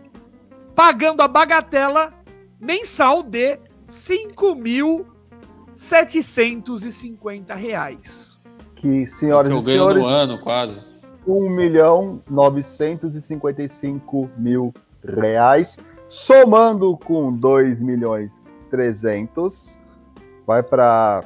[0.73, 2.11] pagando a bagatela
[2.59, 3.59] mensal de
[5.75, 8.39] 5.750 reais.
[8.75, 10.81] Que, senhoras Eu e senhores, no ano, quase.
[11.27, 15.77] 1 milhão 955 mil reais,
[16.09, 19.69] somando com 2 milhões 300,
[20.47, 21.23] vai para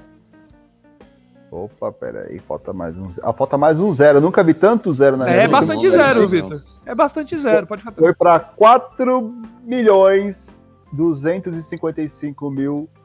[1.52, 3.08] Opa, peraí, falta mais um.
[3.24, 4.18] Ah, falta mais um zero.
[4.18, 5.48] Eu nunca vi tanto zero na É, vida.
[5.48, 6.28] bastante zero.
[6.28, 6.62] Vitor.
[6.86, 10.50] É bastante zero, pode ficar Foi para 4 milhões
[10.92, 12.90] 255 mil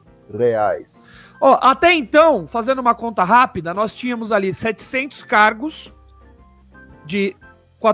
[1.39, 5.93] Ó, até então, fazendo uma conta rápida, nós tínhamos ali 700 cargos
[7.05, 7.35] de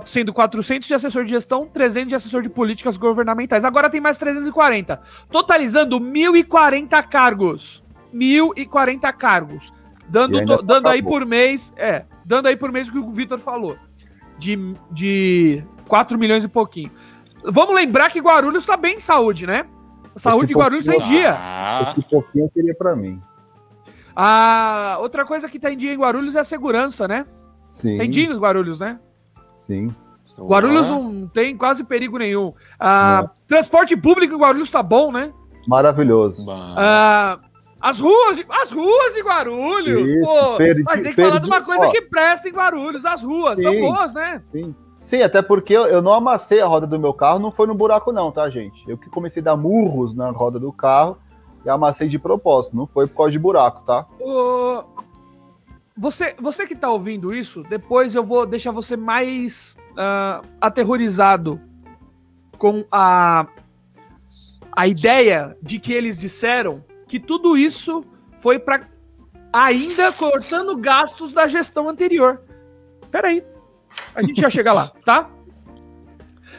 [0.06, 3.63] sendo 400 de assessor de gestão, 300 de assessor de políticas governamentais.
[3.63, 5.00] Agora tem mais 340,
[5.32, 7.82] totalizando 1040 cargos.
[8.12, 9.73] 1040 cargos.
[10.08, 11.19] E Dando, to- dando aí acabou.
[11.19, 13.78] por mês, é, dando aí por mês o que o Vitor falou.
[14.38, 14.58] De,
[14.91, 16.91] de 4 milhões e pouquinho.
[17.45, 19.65] Vamos lembrar que Guarulhos tá bem em saúde, né?
[20.17, 21.34] Saúde Esse de Guarulhos tá em dia.
[21.38, 23.21] Ah, Esse pouquinho eu queria para mim.
[24.15, 27.25] Ah, outra coisa que tá em dia em Guarulhos é a segurança, né?
[27.69, 27.97] Sim.
[27.97, 28.99] Tem dia em Guarulhos, né?
[29.60, 29.93] Sim.
[30.39, 32.53] Guarulhos Ah, não tem quase perigo nenhum.
[32.80, 35.32] Ah, transporte público em Guarulhos tá bom, né?
[35.67, 36.45] Maravilhoso.
[36.49, 37.39] Ah,
[37.82, 40.58] as ruas, as ruas de Guarulhos, Isso, pô.
[40.58, 41.91] perdi- mas tem que falar de uma coisa ó.
[41.91, 43.06] que presta em Guarulhos.
[43.06, 43.82] As ruas estão Sim.
[43.82, 44.41] boas, né?
[44.51, 44.75] Sim.
[45.08, 48.12] Sim, até porque eu, não amassei a roda do meu carro, não foi no buraco,
[48.12, 48.84] não, tá, gente?
[48.86, 51.17] Eu que comecei a dar murros na roda do carro
[51.65, 54.06] e amassei de propósito, não foi por causa de buraco, tá?
[54.20, 54.84] Ô,
[55.98, 61.58] Você, você que tá ouvindo isso, depois eu vou deixar você mais ah, aterrorizado
[62.58, 63.48] com a,
[64.74, 68.04] a ideia de que eles disseram que tudo isso
[68.36, 68.89] foi para
[69.54, 72.41] ainda cortando gastos da gestão anterior.
[73.10, 73.41] Peraí,
[74.15, 75.29] a gente já chega lá, tá?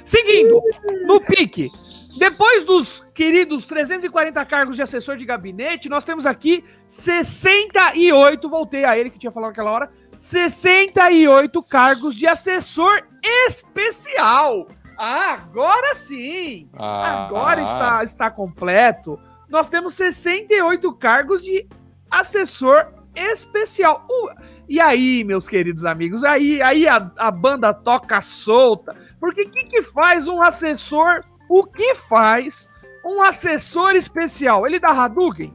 [0.04, 0.60] Seguindo,
[1.06, 1.70] no pique,
[2.18, 8.98] depois dos queridos 340 cargos de assessor de gabinete, nós temos aqui 68, voltei a
[8.98, 13.02] ele que tinha falado naquela hora, 68 cargos de assessor
[13.46, 14.68] especial.
[14.98, 16.68] Ah, agora sim!
[16.76, 19.18] Ah, Agora está, está completo.
[19.48, 21.68] Nós temos 68 cargos de
[22.10, 22.86] assessor
[23.18, 24.06] especial.
[24.10, 24.30] Uh,
[24.68, 28.94] e aí, meus queridos amigos, aí, aí a, a banda toca solta.
[29.18, 31.24] Porque o que, que faz um assessor?
[31.48, 32.68] O que faz
[33.04, 34.66] um assessor especial?
[34.66, 35.54] Ele dá Hadouken?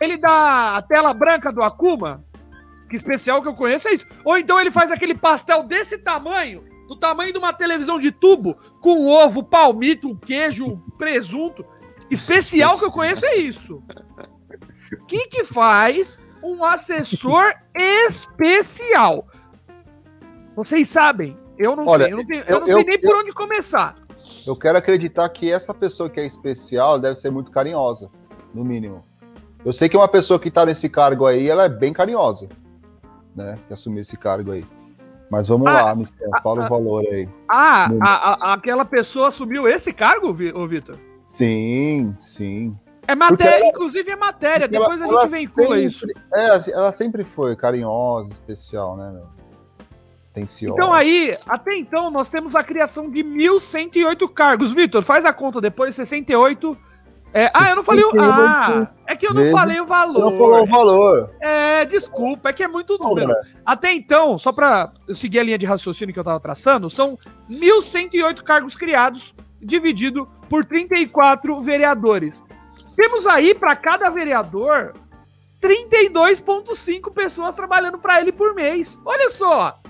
[0.00, 2.24] Ele dá a tela branca do Akuma?
[2.88, 4.06] Que especial que eu conheço é isso.
[4.24, 8.56] Ou então ele faz aquele pastel desse tamanho, do tamanho de uma televisão de tubo,
[8.80, 11.64] com ovo, palmito, queijo, presunto.
[12.10, 13.80] Especial que eu conheço é isso.
[14.92, 19.26] O que, que faz um assessor especial?
[20.56, 23.00] Vocês sabem, eu não Olha, sei, eu não, tenho- eu eu- não sei eu- nem
[23.00, 23.96] por onde começar.
[24.46, 28.10] Eu quero acreditar que essa pessoa que é especial deve ser muito carinhosa,
[28.54, 29.04] no mínimo.
[29.64, 32.48] Eu sei que uma pessoa que tá nesse cargo aí, ela é bem carinhosa,
[33.36, 33.58] né?
[33.66, 34.64] Que assumiu esse cargo aí.
[35.30, 37.28] Mas vamos Ah, lá, Mister, fala o valor aí.
[37.48, 40.98] Ah, a- a- aquela pessoa assumiu esse cargo, Vitor?
[41.24, 42.76] Sim, sim.
[43.12, 46.06] É matéria, ela- inclusive é matéria, Porque ela- depois a gente vincula sempre- isso.
[46.34, 49.26] É, assim, ela sempre foi carinhosa, especial, né, meu?
[50.32, 50.74] Atenciosa.
[50.74, 54.72] Então aí, até então, nós temos a criação de 1.108 cargos.
[54.72, 56.76] Vitor, faz a conta depois, 68.
[57.32, 58.10] É, ah, eu não falei o.
[58.20, 60.62] Ah, é que eu não falei o Você não falou valor.
[60.62, 61.30] o valor.
[61.40, 63.28] É, desculpa, é que é muito número.
[63.28, 66.90] Cara, Até então, só pra eu seguir a linha de raciocínio que eu tava traçando,
[66.90, 67.16] são
[67.48, 72.42] 1.108 cargos criados, dividido por 34 vereadores.
[73.00, 74.92] Temos aí, pra cada vereador,
[75.58, 79.00] 32,5 pessoas trabalhando pra ele por mês.
[79.06, 79.80] Olha só!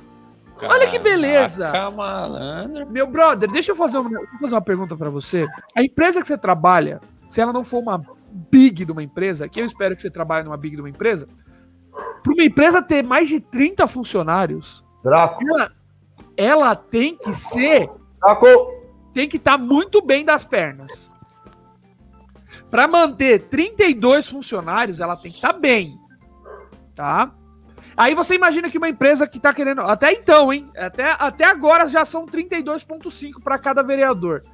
[0.63, 1.67] Olha que beleza!
[1.73, 2.89] Caraca, malandro.
[2.89, 5.45] Meu brother, deixa eu fazer uma, eu fazer uma pergunta pra você.
[5.77, 8.01] A empresa que você trabalha, se ela não for uma
[8.49, 11.29] big de uma empresa, que eu espero que você trabalhe numa big de uma empresa,
[12.23, 15.73] para uma empresa ter mais de 30 funcionários, Draco, ela,
[16.37, 18.47] ela tem que ser, Draco.
[19.13, 21.10] tem que estar muito bem das pernas.
[22.71, 25.99] Para manter 32 funcionários, ela tem que estar bem,
[26.95, 27.35] tá?
[27.97, 29.81] Aí você imagina que uma empresa que tá querendo.
[29.83, 30.71] Até então, hein?
[30.77, 34.45] Até, até agora já são 32,5 para cada vereador.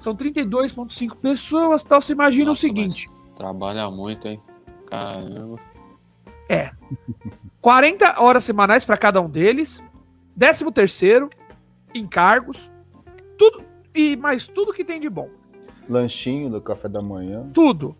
[0.00, 3.08] São 32,5 pessoas, então você imagina Nossa, o seguinte.
[3.36, 4.40] Trabalha muito, hein?
[4.86, 5.58] Caramba.
[6.48, 6.70] É.
[7.60, 9.82] 40 horas semanais para cada um deles.
[10.38, 11.28] 13 terceiro,
[11.92, 12.70] encargos,
[13.36, 15.28] tudo e mais tudo que tem de bom.
[15.88, 17.48] Lanchinho do café da manhã.
[17.52, 17.96] Tudo.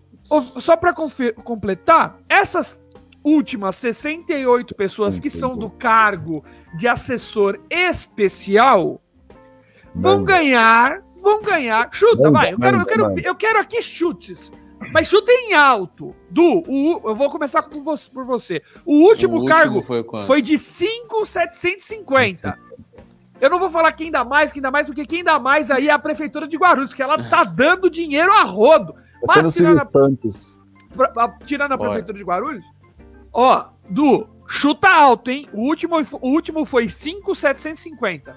[0.61, 2.85] Só para completar, essas
[3.25, 6.45] últimas 68 pessoas que são do cargo
[6.77, 9.01] de assessor especial
[9.95, 11.89] vão ganhar, vão ganhar.
[11.93, 12.53] Chuta, vai.
[12.53, 14.53] Eu quero, eu quero, eu quero aqui chutes.
[14.93, 16.15] Mas chutem alto.
[16.31, 18.63] Du, o, eu vou começar com você, por você.
[18.85, 22.59] O último, o cargo último foi, foi de 5,750.
[23.41, 25.89] Eu não vou falar quem dá mais, quem dá mais, porque quem dá mais aí
[25.89, 28.93] é a prefeitura de Guarulhos, que ela tá dando dinheiro a rodo.
[28.93, 32.65] Tá Mas tirando a, a, tirando a prefeitura de Guarulhos,
[33.33, 35.49] ó, Du, chuta alto, hein?
[35.53, 38.37] O último, o último foi 5,750.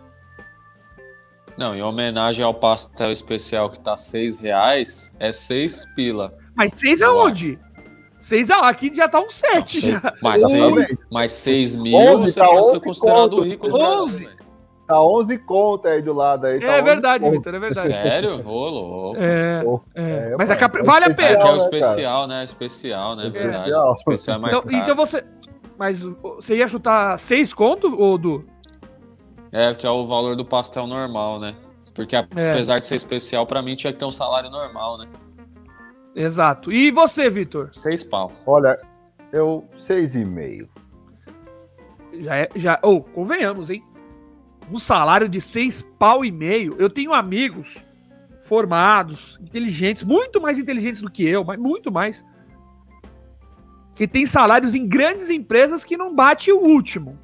[1.58, 6.34] Não, em homenagem ao pastel especial que tá 6 reais, é 6 pila.
[6.56, 7.60] Mas 6 aonde?
[8.22, 10.14] 6 a aqui já tá um 7 já.
[10.22, 13.42] Mas 6 mais 6 mil 11, você tá pode ser considerado conto.
[13.42, 13.68] rico.
[13.68, 14.30] 11?
[14.88, 16.60] Tá 11 conto aí do lado aí.
[16.60, 17.88] Tá é verdade, Vitor, é verdade.
[17.88, 18.46] Sério?
[18.46, 19.20] Ô, louco.
[19.20, 19.64] É,
[19.96, 20.32] é.
[20.32, 20.84] é Mas a Capri...
[20.84, 21.40] vale a pena.
[21.40, 22.44] É, é o especial, né?
[22.44, 23.28] Especial, né?
[23.28, 23.70] É verdade.
[23.70, 24.84] Especial, especial é mais então, caro.
[24.84, 25.26] Então você...
[25.78, 28.46] Mas você ia chutar 6 conto, ou Du?
[29.52, 31.56] É, que é o valor do pastel normal, né?
[31.94, 32.20] Porque é.
[32.20, 32.80] apesar é.
[32.80, 35.08] de ser especial, para mim tinha que ter um salário normal, né?
[36.16, 36.72] Exato.
[36.72, 37.70] E você, Vitor?
[37.74, 38.32] Seis pau.
[38.46, 38.80] Olha,
[39.32, 40.70] eu seis e meio.
[42.20, 42.80] Já é, já.
[42.82, 43.84] Ou oh, convenhamos, hein?
[44.72, 46.76] Um salário de seis pau e meio.
[46.80, 47.78] Eu tenho amigos
[48.44, 52.26] formados, inteligentes, muito mais inteligentes do que eu, mas muito mais,
[53.96, 57.18] que tem salários em grandes empresas que não bate o último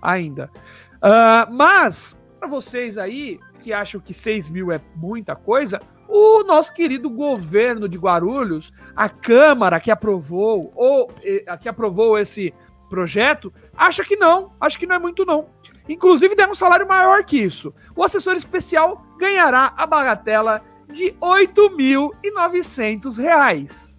[0.00, 0.50] ainda.
[0.96, 6.72] Uh, mas, para vocês aí que acham que 6 mil é muita coisa, o nosso
[6.72, 11.12] querido governo de Guarulhos, a Câmara que aprovou, ou
[11.60, 12.54] que aprovou esse
[12.88, 15.46] projeto, acha que não, acha que não é muito não.
[15.88, 17.72] Inclusive der um salário maior que isso.
[17.96, 23.98] O assessor especial ganhará a bagatela de R$ 8.900.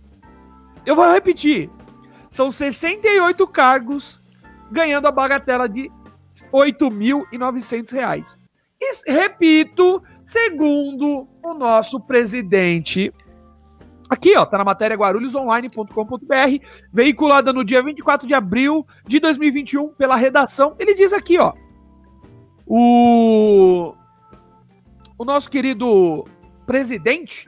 [0.86, 1.70] Eu vou repetir.
[2.30, 4.22] São 68 cargos
[4.72, 5.92] ganhando a bagatela de
[6.52, 8.40] 8.900 reais.
[8.80, 13.12] E, repito, segundo o nosso presidente,
[14.10, 20.16] aqui ó, tá na matéria guarulhosonline.com.br, veiculada no dia 24 de abril de 2021 pela
[20.16, 21.52] redação, ele diz aqui ó,
[22.70, 23.96] o,
[25.18, 26.24] o nosso querido
[26.68, 27.48] presidente,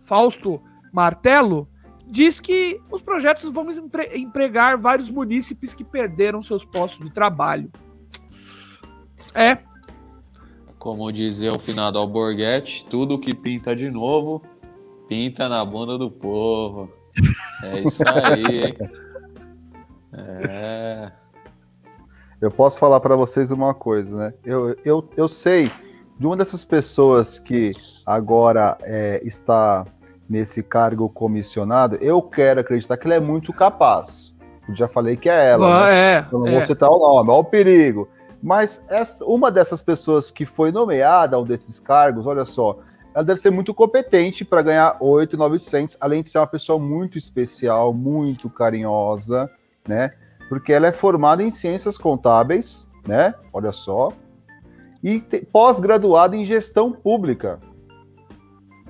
[0.00, 1.68] Fausto Martelo,
[2.06, 3.66] diz que os projetos vão
[4.14, 7.70] empregar vários munícipes que perderam seus postos de trabalho.
[9.34, 9.58] É.
[10.78, 14.42] Como dizia o finado Alborguete, tudo que pinta de novo,
[15.06, 16.90] pinta na bunda do povo.
[17.62, 18.76] É isso aí, hein?
[20.18, 21.12] É.
[22.40, 24.34] Eu posso falar para vocês uma coisa, né?
[24.44, 25.70] Eu, eu, eu sei
[26.18, 27.72] de uma dessas pessoas que
[28.04, 29.86] agora é, está
[30.28, 34.36] nesse cargo comissionado, eu quero acreditar que ele é muito capaz.
[34.68, 35.84] Eu já falei que é ela.
[35.84, 36.14] Ah, né?
[36.14, 36.50] é, eu não é.
[36.52, 38.08] vou citar o nome, olha o perigo.
[38.42, 42.78] Mas essa, uma dessas pessoas que foi nomeada a um desses cargos, olha só,
[43.14, 47.94] ela deve ser muito competente para ganhar 8,900, além de ser uma pessoa muito especial,
[47.94, 49.50] muito carinhosa,
[49.88, 50.10] né?
[50.48, 53.34] Porque ela é formada em ciências contábeis, né?
[53.52, 54.12] Olha só.
[55.02, 55.20] E
[55.52, 57.60] pós-graduada em gestão pública.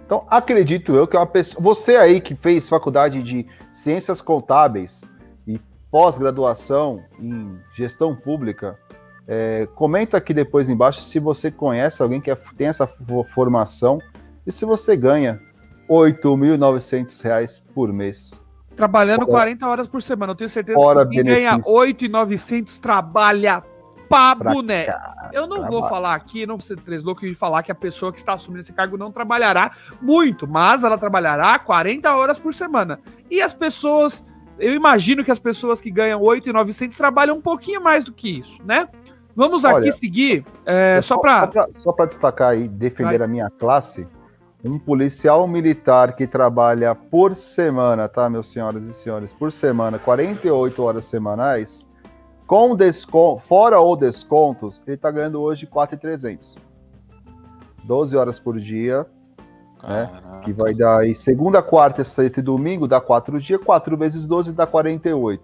[0.04, 1.62] Então, acredito eu que é uma pessoa.
[1.62, 5.02] Você aí que fez faculdade de ciências contábeis
[5.46, 8.78] e pós-graduação em gestão pública,
[9.26, 12.88] é, comenta aqui depois embaixo se você conhece alguém que é, tem essa
[13.34, 14.00] formação
[14.46, 15.40] e se você ganha
[15.88, 18.30] R$ 8.900 por mês.
[18.76, 19.38] Trabalhando Fora.
[19.38, 20.32] 40 horas por semana.
[20.32, 21.24] Eu tenho certeza que quem benefício.
[21.24, 23.62] ganha 8.900 trabalha
[24.08, 24.86] pra, pra boné.
[25.32, 28.12] Eu não vou falar aqui, não vou ser três louco de falar que a pessoa
[28.12, 33.00] que está assumindo esse cargo não trabalhará muito, mas ela trabalhará 40 horas por semana.
[33.30, 34.24] E as pessoas,
[34.58, 38.62] eu imagino que as pessoas que ganham 8.900 trabalham um pouquinho mais do que isso,
[38.64, 38.88] né?
[39.34, 41.50] Vamos Olha, aqui seguir, é, só para...
[41.74, 43.26] Só para destacar e defender Vai.
[43.26, 44.06] a minha classe,
[44.64, 50.82] um policial militar que trabalha por semana, tá, meus senhoras e senhores, por semana, 48
[50.82, 51.80] horas semanais,
[52.46, 56.56] com desconto, fora ou descontos, ele tá ganhando hoje 4,300.
[57.84, 59.06] 12 horas por dia,
[59.82, 60.10] né?
[60.42, 64.52] Que vai dar aí segunda, quarta, sexta e domingo, dá 4 dias, 4 vezes 12
[64.52, 65.42] dá 48.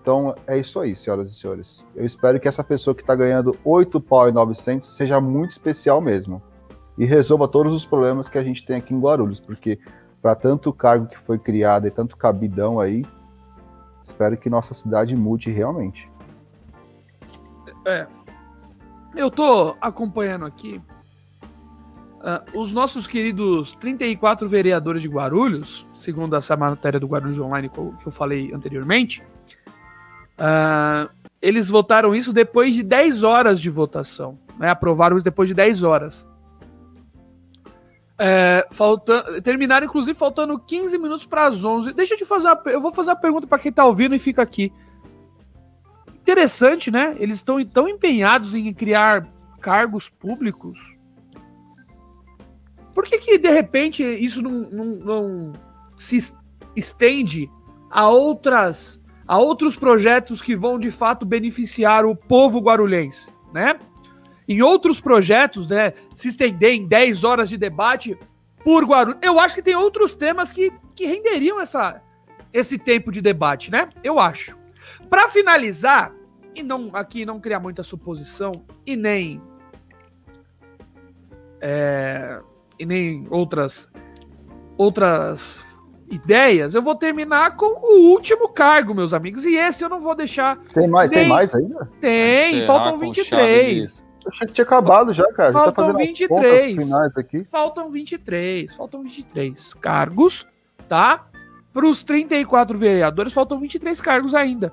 [0.00, 1.84] Então é isso aí, senhoras e senhores.
[1.94, 6.00] Eu espero que essa pessoa que está ganhando 8 pau e 900 seja muito especial
[6.00, 6.42] mesmo.
[6.98, 9.78] E resolva todos os problemas que a gente tem aqui em Guarulhos, porque
[10.20, 13.06] para tanto cargo que foi criado e tanto cabidão aí,
[14.04, 16.10] espero que nossa cidade mude realmente.
[17.86, 18.06] É.
[19.16, 20.80] Eu tô acompanhando aqui
[22.18, 27.78] uh, os nossos queridos 34 vereadores de Guarulhos, segundo essa matéria do Guarulhos Online que
[27.78, 29.22] eu falei anteriormente,
[30.38, 31.08] uh,
[31.40, 34.38] eles votaram isso depois de 10 horas de votação.
[34.58, 34.68] Né?
[34.68, 36.28] Aprovaram isso depois de 10 horas.
[38.18, 41.92] É, falta, terminaram, inclusive, faltando 15 minutos para as 11.
[41.92, 44.18] Deixa eu te fazer uma, Eu vou fazer uma pergunta para quem está ouvindo e
[44.18, 44.72] fica aqui.
[46.22, 47.14] Interessante, né?
[47.18, 49.28] Eles estão tão empenhados em criar
[49.60, 50.96] cargos públicos.
[52.92, 55.52] Por que, que de repente, isso não, não, não
[55.96, 56.18] se
[56.74, 57.48] estende
[57.90, 63.78] a outras a outros projetos que vão de fato beneficiar o povo guarulhense, né?
[64.48, 68.18] Em outros projetos, né, se estender em 10 horas de debate
[68.64, 69.18] por Guarulhos.
[69.22, 72.00] Eu acho que tem outros temas que, que renderiam essa,
[72.52, 73.90] esse tempo de debate, né?
[74.02, 74.56] Eu acho.
[75.10, 76.12] Para finalizar,
[76.54, 78.52] e não aqui não criar muita suposição
[78.86, 79.40] e nem
[81.60, 82.40] é,
[82.78, 83.90] e nem outras
[84.76, 85.64] outras
[86.10, 89.44] ideias, eu vou terminar com o último cargo, meus amigos.
[89.44, 90.56] E esse eu não vou deixar.
[90.72, 91.20] Tem mais, nem...
[91.20, 91.90] tem mais ainda?
[92.00, 94.07] Tem, faltam 23.
[94.28, 95.52] Achei que tinha acabado já, cara.
[95.52, 96.84] Faltam já tá 23.
[96.84, 97.44] Finais aqui.
[97.44, 98.74] Faltam 23.
[98.74, 100.46] Faltam 23 cargos,
[100.88, 101.26] tá?
[101.72, 104.72] Para os 34 vereadores, faltam 23 cargos ainda.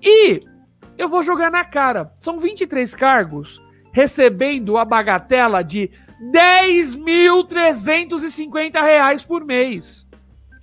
[0.00, 0.40] E
[0.96, 2.12] eu vou jogar na cara.
[2.18, 3.60] São 23 cargos
[3.92, 5.90] recebendo a bagatela de
[6.32, 10.06] 10.350 reais por mês.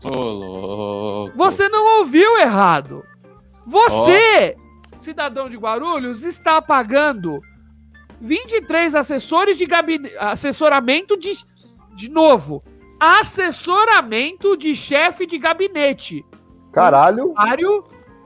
[0.04, 1.38] Ô, louco.
[1.38, 3.04] Você não ouviu errado.
[3.66, 4.56] Você,
[4.96, 5.00] oh.
[5.00, 7.42] cidadão de Guarulhos, está pagando
[8.22, 11.34] 23 assessores de gabinete, assessoramento de,
[11.96, 12.64] de novo,
[13.00, 16.26] assessoramento de chefe de gabinete.
[16.72, 17.32] Caralho.
[17.32, 17.36] Um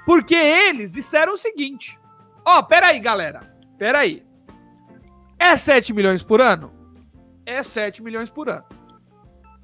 [0.05, 1.99] Porque eles disseram o seguinte:
[2.45, 3.55] Ó, oh, peraí, galera.
[3.79, 4.30] Peraí.
[5.41, 6.71] É 7 milhões por ano?
[7.47, 8.65] É 7 milhões por ano.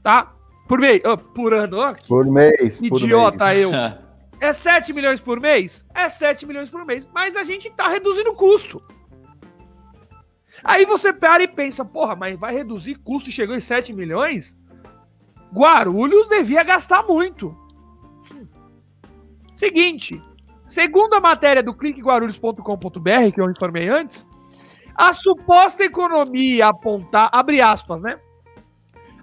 [0.02, 0.32] Tá?
[0.66, 1.02] Por mês.
[1.04, 1.94] Oh, por ano, ó.
[2.08, 2.80] Por mês.
[2.80, 3.60] Idiota por mês.
[3.60, 3.70] eu.
[4.38, 5.82] É 7 milhões por mês?
[5.94, 7.08] É 7 milhões por mês.
[7.14, 8.82] Mas a gente tá reduzindo o custo.
[10.62, 14.54] Aí você para e pensa, porra, mas vai reduzir custo e chegou em 7 milhões?
[15.54, 17.56] Guarulhos devia gastar muito.
[19.54, 20.22] Seguinte,
[20.68, 24.26] segundo a matéria do cliqueguarulhos.com.br, que eu informei antes,
[24.96, 28.18] a suposta economia apontada, abre aspas, né?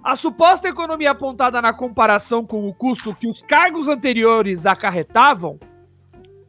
[0.02, 5.58] A suposta economia apontada na comparação com o custo que os cargos anteriores acarretavam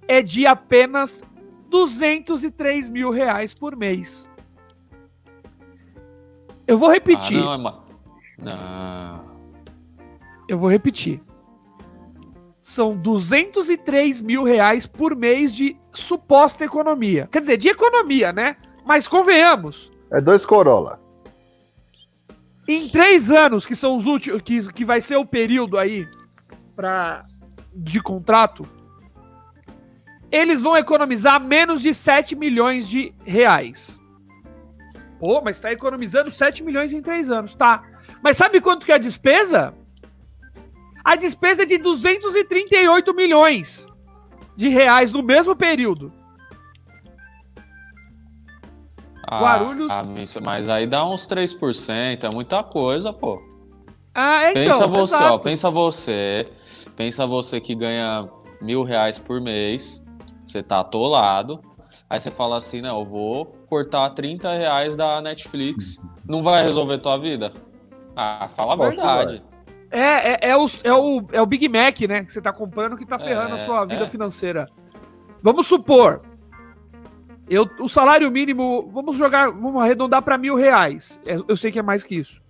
[0.08, 1.24] é de apenas
[1.70, 4.30] 203 mil reais por mês.
[6.68, 7.40] Eu vou repetir.
[7.40, 7.84] Ah, não, é
[8.38, 9.26] não.
[10.48, 11.24] Eu vou repetir.
[12.62, 17.28] São 203 mil reais por mês de suposta economia.
[17.32, 18.58] Quer dizer, de economia, né?
[18.86, 19.92] Mas convenhamos.
[20.12, 21.00] É dois Corolla.
[22.68, 26.08] Em três anos, que são os últimos, que, que vai ser o período aí
[26.76, 27.26] pra,
[27.74, 28.68] de contrato,
[30.32, 34.00] eles vão economizar menos de 7 milhões de reais.
[35.20, 37.56] Pô, mas tá economizando 7 milhões em três anos.
[37.56, 37.84] Tá.
[38.22, 39.74] Mas sabe quanto que é a despesa?
[41.04, 43.88] A despesa é de 238 milhões
[44.56, 46.12] de reais no mesmo período.
[49.28, 49.90] Ah, Guarulhos.
[49.90, 50.04] ah,
[50.44, 53.42] mas aí dá uns 3%, é muita coisa, pô.
[54.14, 55.40] Ah, é, então, pensa você, ó, exato.
[55.40, 56.50] pensa você,
[56.96, 58.30] pensa você que ganha
[58.62, 60.06] mil reais por mês,
[60.46, 61.60] você tá atolado,
[62.10, 67.00] aí você fala assim, não, eu vou cortar 30 reais da Netflix, não vai resolver
[67.00, 67.52] tua vida?
[68.16, 69.44] Ah, fala a verdade.
[69.92, 72.24] É, é, é, o, é, o, é o Big Mac, né?
[72.24, 74.10] Que você tá comprando que tá ferrando É, a sua vida é.
[74.10, 74.68] financeira.
[75.42, 76.22] Vamos supor.
[77.48, 81.20] Eu, o salário mínimo, vamos jogar, vamos arredondar para mil reais.
[81.26, 82.42] É, Eu sei que é mais que isso.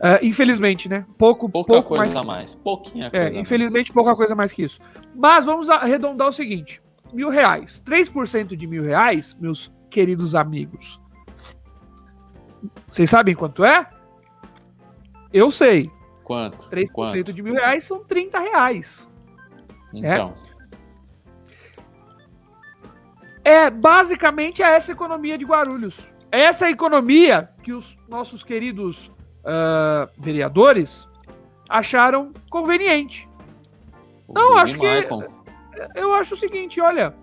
[0.00, 1.04] É, infelizmente, né?
[1.18, 2.12] Pouco, Pouca pouco mais.
[2.12, 4.80] coisa a mais, pouquinha É, coisa a infelizmente, pouca coisa mais que isso.
[5.14, 6.80] Mas vamos arredondar o seguinte:
[7.12, 7.82] mil reais.
[7.84, 11.00] 3% de mil reais, meus queridos amigos.
[12.88, 13.88] Vocês sabem quanto é?
[15.32, 15.84] Eu sei.
[15.84, 15.98] mais.
[16.24, 16.70] Quanto?
[16.70, 17.32] 3% Quanto?
[17.32, 19.08] de mil reais são 30 reais.
[19.94, 20.47] Então, É
[23.70, 26.10] basicamente essa economia de Guarulhos.
[26.30, 29.10] Essa é a economia que os nossos queridos
[29.44, 31.08] ah, vereadores
[31.68, 33.28] acharam conveniente.
[34.28, 35.08] Não, acho que-.
[35.94, 37.14] Eu acho o seguinte, olha,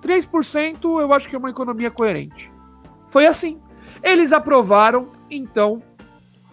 [0.00, 2.52] 3% eu acho que é uma economia coerente.
[3.08, 3.60] Foi assim.
[4.02, 5.82] Eles aprovaram, então,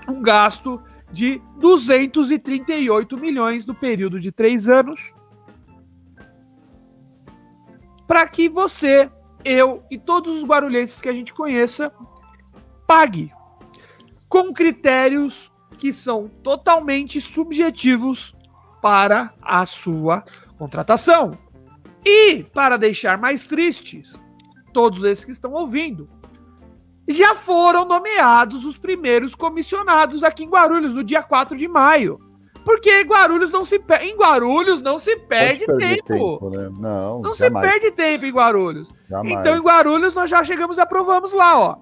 [0.08, 0.82] um gasto
[1.12, 5.14] de 238 milhões no período de três anos
[8.08, 9.12] para que você,
[9.44, 11.92] eu e todos os guarulhenses que a gente conheça
[12.88, 13.32] pague
[14.30, 18.36] com critérios que são totalmente subjetivos
[18.82, 20.24] para a sua
[20.58, 21.38] contratação.
[22.06, 24.20] E para deixar mais tristes,
[24.74, 26.10] todos esses que estão ouvindo,
[27.08, 32.20] já foram nomeados os primeiros comissionados aqui em Guarulhos no dia 4 de maio.
[32.68, 34.04] Porque Guarulhos não se per...
[34.04, 36.50] em Guarulhos não se perde Pode perder tempo.
[36.50, 36.70] né?
[36.78, 38.94] Não, Não jamais, se perde tempo em Guarulhos.
[39.10, 39.40] jamais.
[39.40, 41.78] Então, em Guarulhos, nós já chegamos e aprovamos lá, ó.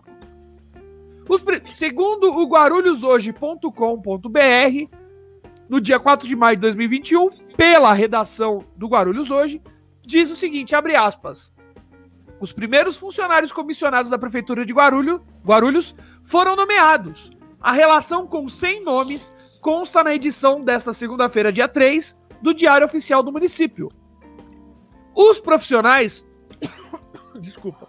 [1.28, 4.96] Os segundo o guarulhoshoje.com.br,
[5.68, 9.60] no dia 4 de maio de 2021, pela redação do Guarulhos Hoje,
[10.06, 11.52] diz o seguinte, abre aspas.
[12.40, 17.32] Os primeiros funcionários comissionados da Prefeitura de Guarulhos, Guarulhos foram nomeados.
[17.60, 19.34] A relação com 100 nomes
[19.66, 23.89] consta na edição desta segunda-feira, dia 3, do Diário Oficial do Município.
[25.16, 26.24] Os profissionais
[27.41, 27.88] Desculpa.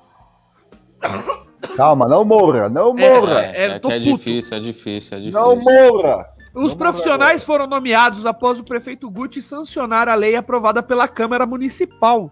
[1.76, 3.42] Calma, não morra, não É, morra.
[3.42, 4.16] É, é, que é puto.
[4.16, 5.38] difícil, é difícil, é difícil.
[5.42, 6.26] não morra.
[6.54, 11.44] Os Não profissionais foram nomeados após o prefeito Guti sancionar a lei aprovada pela Câmara
[11.44, 12.30] Municipal.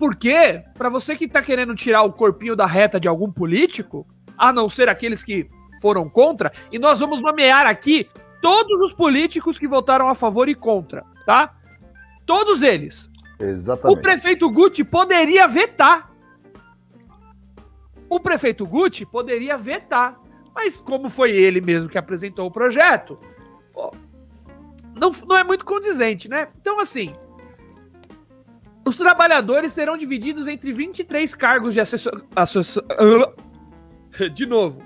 [0.00, 4.04] Porque, para você que tá querendo tirar o corpinho da reta de algum político,
[4.36, 5.48] a não ser aqueles que
[5.80, 8.06] foram contra, e nós vamos nomear aqui
[8.42, 11.54] todos os políticos que votaram a favor e contra, tá?
[12.26, 13.10] Todos eles.
[13.38, 14.02] O Exatamente.
[14.02, 16.10] prefeito Guti poderia vetar.
[18.08, 20.20] O prefeito Guti poderia vetar.
[20.54, 23.18] Mas como foi ele mesmo que apresentou o projeto,
[23.72, 23.94] pô,
[24.94, 26.48] não, não é muito condizente, né?
[26.60, 27.14] Então, assim,
[28.84, 32.24] os trabalhadores serão divididos entre 23 cargos de assessor...
[32.34, 32.84] assessor-
[34.34, 34.82] De novo.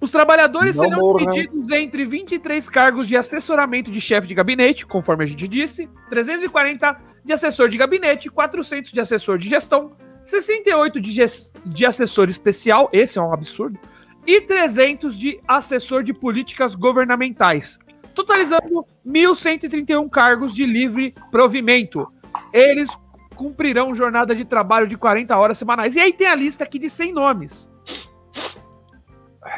[0.00, 1.26] Os trabalhadores Não serão morram.
[1.26, 6.96] divididos entre 23 cargos de assessoramento de chefe de gabinete, conforme a gente disse, 340
[7.22, 9.92] de assessor de gabinete, 400 de assessor de gestão,
[10.24, 13.78] 68 de, ges- de assessor especial, esse é um absurdo,
[14.26, 17.78] e 300 de assessor de políticas governamentais,
[18.14, 22.10] totalizando 1.131 cargos de livre provimento.
[22.52, 22.90] Eles
[23.36, 25.96] cumprirão jornada de trabalho de 40 horas semanais.
[25.96, 27.68] E aí tem a lista aqui de 100 nomes.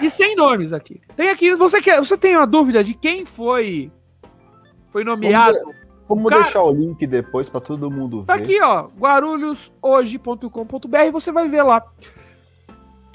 [0.01, 0.99] De 100 nomes aqui.
[1.17, 3.91] Tem aqui, você quer, você tem uma dúvida de quem foi
[4.91, 5.59] foi nomeado?
[6.09, 8.43] Vamos deixar o link depois para todo mundo Tá ver.
[8.43, 11.83] aqui, ó, guarulhoshoje.com.br, você vai ver lá.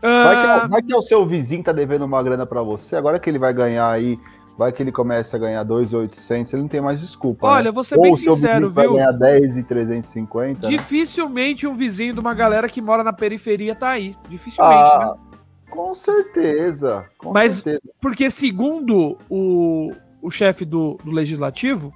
[0.02, 2.96] Vai que, Ah, vai que é o seu vizinho tá devendo uma grana para você,
[2.96, 4.20] agora que ele vai ganhar aí,
[4.58, 7.48] vai que ele começa a ganhar 2.800, ele não tem mais desculpa.
[7.48, 7.72] Olha, né?
[7.72, 8.96] vou ser bem Ou sincero, vizinho vai viu?
[8.96, 10.64] ganhar 10.350.
[10.64, 10.70] né?
[10.70, 14.16] Dificilmente um vizinho de uma galera que mora na periferia tá aí.
[14.30, 15.14] Dificilmente, né?
[15.70, 17.82] Com certeza, com Mas- certeza.
[18.02, 19.92] Porque, segundo o,
[20.22, 21.94] o chefe do, do legislativo,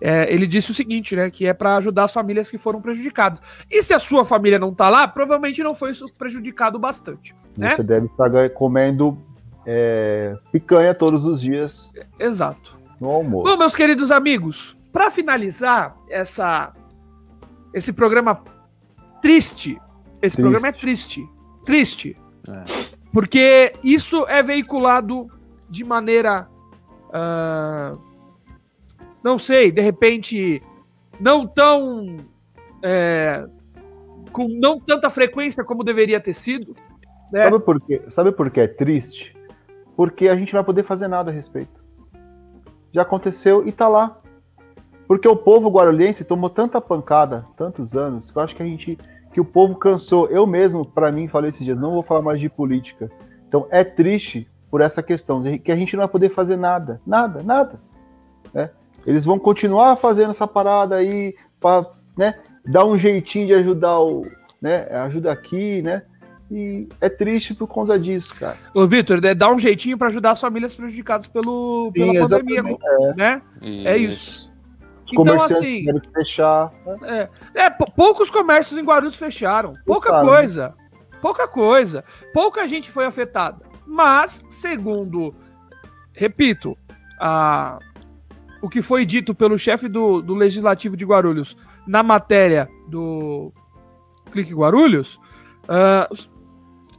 [0.00, 1.30] é, ele disse o seguinte, né?
[1.30, 3.40] Que é para ajudar as famílias que foram prejudicadas.
[3.70, 7.34] E se a sua família não tá lá, provavelmente não foi isso prejudicado bastante.
[7.56, 7.76] né?
[7.76, 9.16] Você deve estar comendo
[9.64, 12.76] é, picanha todos os dias Exato.
[13.00, 13.44] no almoço.
[13.50, 16.74] Bom, meus queridos amigos, para finalizar essa
[17.72, 18.42] esse programa
[19.22, 19.70] triste,
[20.20, 20.40] esse Triste.
[20.40, 21.26] programa é triste,
[21.64, 23.03] triste, É.
[23.14, 25.28] porque isso é veiculado
[25.70, 26.48] de maneira,
[27.12, 27.96] ah,
[29.22, 30.60] não sei, de repente
[31.20, 32.18] não tão
[32.82, 33.46] é,
[34.32, 36.74] com não tanta frequência como deveria ter sido.
[37.32, 37.44] Né?
[37.44, 38.02] Sabe, por quê?
[38.10, 39.34] Sabe por que é triste?
[39.96, 41.84] Porque a gente vai poder fazer nada a respeito.
[42.92, 44.20] Já aconteceu e tá lá.
[45.06, 48.98] Porque o povo guarulhense tomou tanta pancada, tantos anos, que eu acho que a gente.
[49.34, 50.28] Que o povo cansou.
[50.28, 53.10] Eu mesmo, para mim, falei esses dias, não vou falar mais de política.
[53.48, 57.00] Então é triste por essa questão, que a gente não vai poder fazer nada.
[57.04, 57.80] Nada, nada.
[58.52, 58.70] Né?
[59.04, 61.84] Eles vão continuar fazendo essa parada aí, para
[62.16, 64.24] né, dar um jeitinho de ajudar o.
[64.62, 66.04] Né, ajuda aqui, né?
[66.50, 68.56] E é triste por causa disso, cara.
[68.72, 72.76] Ô, Vitor, é dar um jeitinho para ajudar as famílias prejudicadas pelo, Sim, pela pandemia.
[72.82, 73.14] É.
[73.14, 73.42] Né?
[73.60, 73.88] Isso.
[73.88, 74.53] É isso.
[75.12, 75.86] Então, assim.
[76.14, 77.28] Fechar, né?
[77.54, 79.72] é, é, poucos comércios em Guarulhos fecharam.
[79.84, 80.20] Pouca né?
[80.22, 80.74] coisa.
[81.20, 82.04] Pouca coisa.
[82.32, 83.64] Pouca gente foi afetada.
[83.86, 85.34] Mas, segundo,
[86.12, 86.76] repito,
[87.20, 87.78] a,
[88.62, 93.52] o que foi dito pelo chefe do, do Legislativo de Guarulhos na matéria do
[94.32, 95.20] Clique Guarulhos,
[95.64, 96.28] uh,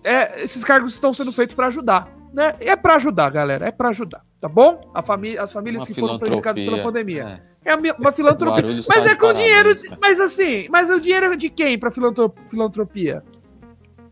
[0.03, 2.07] é, esses cargos estão sendo feitos para ajudar.
[2.31, 2.53] Né?
[2.61, 3.67] E é para ajudar, galera.
[3.67, 4.23] É para ajudar.
[4.45, 4.79] Tá bom?
[4.93, 7.41] A família, as famílias uma que foram prejudicadas pela pandemia.
[7.65, 8.79] É, é uma filantropia.
[8.87, 9.73] Mas é com dinheiro.
[9.99, 13.23] Mas assim, mas o dinheiro é de quem para filantropia?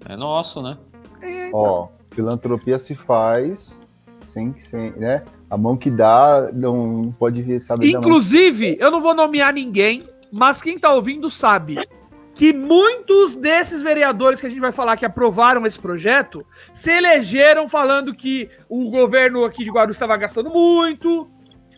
[0.09, 0.75] É nosso, né?
[1.21, 1.59] É, então.
[1.59, 3.79] Ó, filantropia se faz
[4.23, 5.23] sem, sem, né?
[5.51, 7.85] A mão que dá não pode saber.
[7.85, 11.77] Inclusive, eu não vou nomear ninguém, mas quem tá ouvindo sabe
[12.33, 17.69] que muitos desses vereadores que a gente vai falar que aprovaram esse projeto se elegeram
[17.69, 21.29] falando que o governo aqui de Guarulhos estava gastando muito,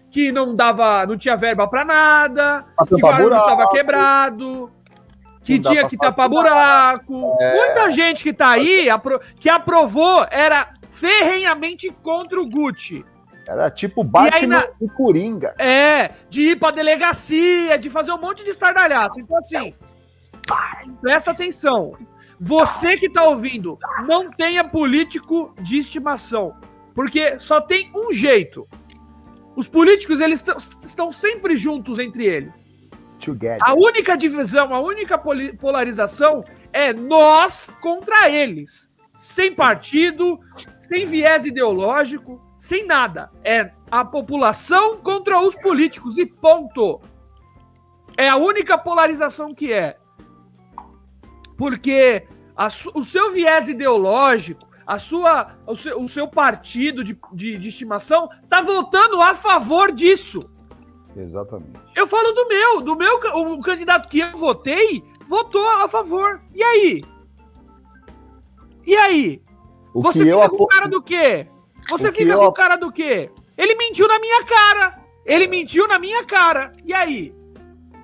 [0.09, 4.71] que não dava, não tinha verba para nada, que Guarulhos estava quebrado,
[5.43, 7.37] que tinha que tapar buraco.
[7.41, 7.55] É...
[7.55, 8.87] Muita gente que tá aí
[9.37, 13.03] que aprovou era ferrenhamente contra o Gucci.
[13.47, 14.67] Era tipo Batman e, na...
[14.81, 15.53] e Coringa.
[15.59, 19.19] É, de ir pra delegacia, de fazer um monte de estardalhaço.
[19.19, 19.75] Então, assim,
[21.01, 21.97] Presta atenção.
[22.39, 23.77] Você que está ouvindo,
[24.07, 26.55] não tenha político de estimação.
[26.93, 28.67] Porque só tem um jeito.
[29.55, 30.43] Os políticos, eles
[30.83, 32.53] estão sempre juntos entre eles.
[33.19, 33.57] Together.
[33.61, 36.43] A única divisão, a única polarização
[36.73, 38.91] é nós contra eles.
[39.15, 40.39] Sem partido,
[40.81, 43.31] sem viés ideológico, sem nada.
[43.43, 46.99] É a população contra os políticos e ponto.
[48.17, 49.97] É a única polarização que é.
[51.57, 57.57] Porque a, o seu viés ideológico, a sua, o, seu, o seu partido de, de,
[57.57, 60.49] de estimação tá votando a favor disso.
[61.15, 61.79] Exatamente.
[61.95, 66.41] Eu falo do meu, do meu, o candidato que eu votei votou a favor.
[66.53, 67.03] E aí?
[68.85, 69.41] E aí?
[69.93, 71.47] O Você fica eu com cara do quê?
[71.89, 72.51] Você o fica com eu...
[72.51, 73.31] cara do quê?
[73.57, 74.99] Ele mentiu na minha cara.
[75.25, 76.73] Ele mentiu na minha cara.
[76.83, 77.33] E aí?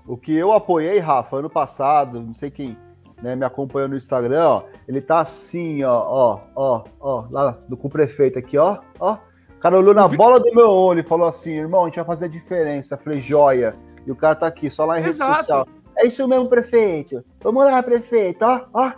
[0.08, 2.78] O que eu apoiei, Rafa, ano passado, não sei quem
[3.22, 7.78] né, me acompanhou no Instagram, ó, ele tá assim, ó, ó, ó, ó, lá do,
[7.78, 9.18] com o prefeito aqui, ó, ó.
[9.58, 12.06] O cara olhou na bola do meu olho e falou assim, irmão, a gente vai
[12.06, 12.96] fazer a diferença.
[12.96, 13.76] Eu falei, joia.
[14.08, 15.32] E o cara tá aqui, só lá em Exato.
[15.32, 15.68] rede social.
[15.98, 17.24] É isso mesmo, prefeito.
[17.44, 18.92] Vamos lá, prefeito, ó, ó.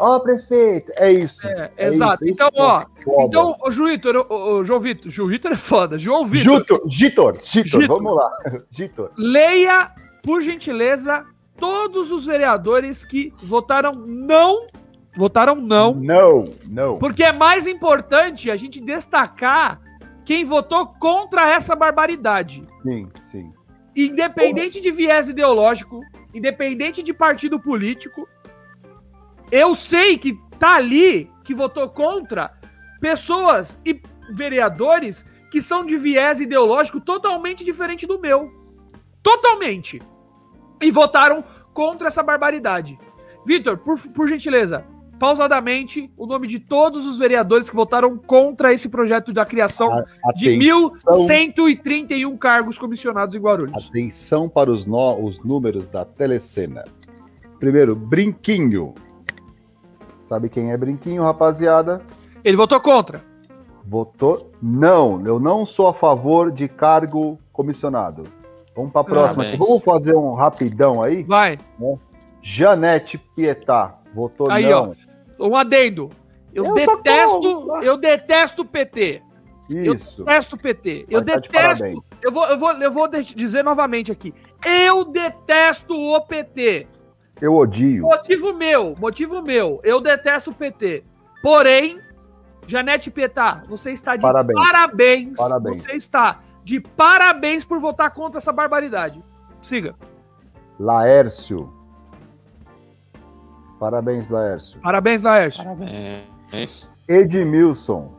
[0.00, 0.90] Ó, prefeito.
[0.96, 1.46] É isso.
[1.46, 2.24] É, é exato.
[2.24, 2.84] Isso, então, isso, ó.
[3.04, 3.26] Foda.
[3.26, 5.98] Então, o João Vitor, o, João Vitor, João Vitor é foda.
[5.98, 6.82] João Vitor.
[6.86, 8.30] Gitor, Gitor, vamos lá.
[8.72, 9.12] Gitor.
[9.16, 9.92] Leia,
[10.22, 11.24] por gentileza,
[11.60, 14.66] todos os vereadores que votaram não.
[15.14, 15.94] Votaram não.
[15.94, 16.98] Não, não.
[16.98, 19.80] Porque é mais importante a gente destacar
[20.24, 22.64] quem votou contra essa barbaridade.
[22.82, 23.52] Sim, sim.
[23.94, 26.00] Independente de viés ideológico,
[26.32, 28.26] independente de partido político,
[29.52, 32.54] eu sei que tá ali, que votou contra,
[33.00, 34.00] pessoas e
[34.32, 38.48] vereadores que são de viés ideológico totalmente diferente do meu.
[39.22, 40.00] Totalmente
[40.80, 42.98] e votaram contra essa barbaridade.
[43.46, 44.84] Vitor, por, por gentileza,
[45.18, 50.32] pausadamente, o nome de todos os vereadores que votaram contra esse projeto da criação Atenção.
[50.34, 53.88] de 1.131 cargos comissionados em Guarulhos.
[53.88, 56.84] Atenção para os, no, os números da telecena.
[57.58, 58.94] Primeiro, Brinquinho.
[60.22, 62.00] Sabe quem é Brinquinho, rapaziada?
[62.42, 63.22] Ele votou contra.
[63.84, 65.20] Votou não.
[65.26, 68.39] Eu não sou a favor de cargo comissionado.
[68.74, 69.56] Vamos para a próxima aqui.
[69.56, 71.22] Vamos fazer um rapidão aí?
[71.24, 71.58] Vai.
[71.78, 71.98] Né?
[72.42, 74.94] Janete Pietá, votou aí, não.
[75.38, 76.10] Ó, um adendo.
[76.52, 79.22] Eu, eu detesto, eu detesto o PT.
[79.68, 80.22] Isso.
[80.22, 81.06] Eu detesto o PT.
[81.08, 82.04] eu tá detesto.
[82.20, 84.34] eu vou, eu vou, eu vou dizer novamente aqui.
[84.64, 86.88] Eu detesto o PT.
[87.40, 88.02] Eu odio.
[88.02, 89.80] Motivo meu, motivo meu.
[89.84, 91.04] Eu detesto o PT.
[91.40, 92.00] Porém,
[92.66, 94.60] Janete Pietá, você está de parabéns.
[94.60, 95.36] parabéns.
[95.36, 95.82] parabéns.
[95.82, 99.22] Você está de parabéns por votar contra essa barbaridade.
[99.62, 99.94] Siga.
[100.78, 101.72] Laércio.
[103.78, 104.80] Parabéns, Laércio.
[104.80, 105.64] Parabéns, Laércio.
[105.64, 106.92] Parabéns.
[107.08, 108.12] Edmilson.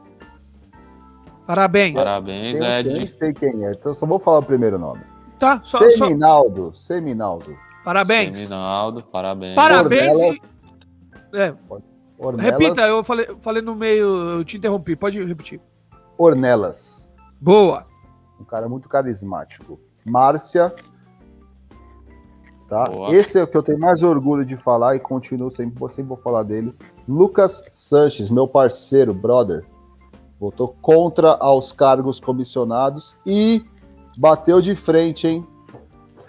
[1.45, 1.93] Parabéns.
[1.95, 2.93] Parabéns, Eu Ed.
[2.93, 5.01] nem sei quem é, então só vou falar o primeiro nome.
[5.37, 6.71] Tá, só, só- Seminaldo.
[6.75, 7.55] Seminaldo.
[7.83, 8.37] parabéns.
[8.37, 9.55] Seminaldo, parabéns.
[9.55, 10.11] Parabéns.
[10.17, 10.35] Ornelas.
[10.35, 11.55] e- É,
[12.17, 12.45] Ornelas.
[12.59, 14.95] repita, eu falei, falei no meio, eu te interrompi.
[14.95, 15.59] Pode repetir.
[16.17, 17.11] Ornelas.
[17.39, 17.85] Boa.
[18.41, 19.79] Um cara muito carismático.
[20.03, 20.73] Márcia.
[22.67, 22.85] Tá?
[22.85, 23.13] Boa.
[23.15, 26.09] Esse é o que eu tenho mais orgulho de falar e continuo sempre, vou- sempre
[26.09, 26.73] vou falar dele.
[27.07, 29.63] Lucas Sanches, meu parceiro, brother.
[30.39, 33.63] Votou contra aos cargos comissionados e
[34.17, 35.45] bateu de frente, hein?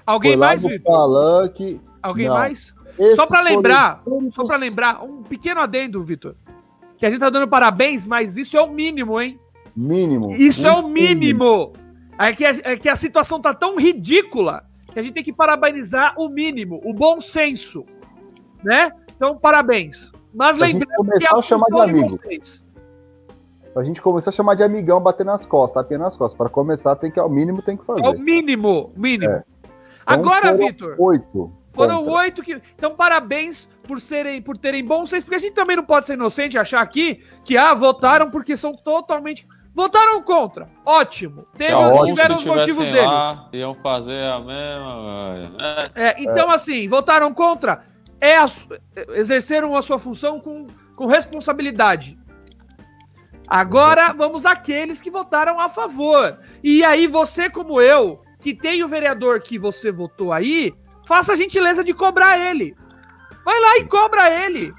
[0.04, 0.82] Alguém mais, Vitor?
[0.92, 1.80] palanque.
[2.02, 2.34] Alguém Não.
[2.34, 2.74] mais?
[2.98, 6.34] Esses Só pra foram lembrar, únicos- Só pra lembrar, um pequeno adendo, Vitor.
[6.98, 9.40] Que a gente tá dando parabéns, mas isso é o mínimo, hein?
[9.74, 10.30] Mínimo.
[10.32, 11.72] Isso é o Muito mínimo.
[12.18, 15.32] É que, a, é que a situação tá tão ridícula que a gente tem que
[15.32, 17.84] parabenizar o mínimo, o bom senso.
[18.62, 18.92] Né?
[19.16, 20.12] Então, parabéns.
[20.34, 22.08] Mas Pra lembrando começar que a chamar de amigo.
[22.08, 22.64] vocês.
[23.72, 26.36] Pra gente começar a chamar de amigão, bater nas costas, tapinha nas costas.
[26.36, 28.04] Pra começar, tem que, ao mínimo tem que fazer.
[28.04, 29.32] É o mínimo, mínimo.
[29.32, 29.44] É.
[30.04, 31.52] Agora, foram Vitor, Oito.
[31.68, 32.12] foram contra.
[32.20, 32.60] oito que.
[32.76, 36.14] Então, parabéns por serem, por terem bom senso, porque a gente também não pode ser
[36.14, 39.46] inocente e achar aqui que ah, votaram porque são totalmente.
[39.74, 40.68] Votaram contra.
[40.84, 41.46] Ótimo.
[41.56, 42.04] Teve, Tá ótimo.
[42.14, 43.00] tiveram os motivos dele.
[43.06, 45.90] lá, iam fazer a mesma.
[45.94, 47.84] É, É, então, assim, votaram contra,
[48.20, 48.46] é a
[49.14, 52.18] exerceram a sua função com, com responsabilidade.
[53.48, 56.38] Agora vamos àqueles que votaram a favor.
[56.62, 60.72] E aí, você, como eu, que tem o vereador que você votou aí,
[61.06, 62.74] faça a gentileza de cobrar ele.
[63.44, 64.72] Vai lá e cobra ele.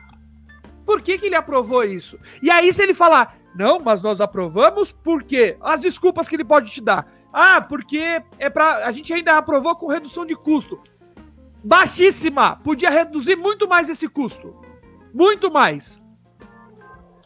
[0.85, 2.17] Por que, que ele aprovou isso?
[2.41, 5.57] E aí, se ele falar, não, mas nós aprovamos, por quê?
[5.61, 7.07] As desculpas que ele pode te dar.
[7.31, 8.85] Ah, porque é pra.
[8.85, 10.81] A gente ainda aprovou com redução de custo.
[11.63, 12.57] Baixíssima!
[12.57, 14.55] Podia reduzir muito mais esse custo.
[15.13, 16.01] Muito mais.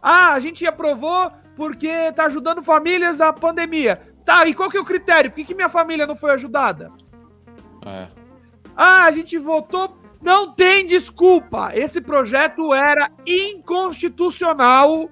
[0.02, 4.02] Ah, a gente aprovou porque tá ajudando famílias na pandemia.
[4.24, 5.32] Tá, e qual que é o critério?
[5.32, 6.92] Por que, que minha família não foi ajudada?
[7.86, 8.08] é.
[8.76, 9.98] Ah, a gente votou.
[10.22, 11.72] Não tem desculpa.
[11.74, 15.10] Esse projeto era inconstitucional,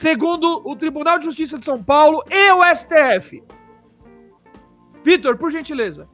[0.00, 3.44] segundo o Tribunal de Justiça de São Paulo e o STF.
[5.04, 6.08] Vitor, por gentileza.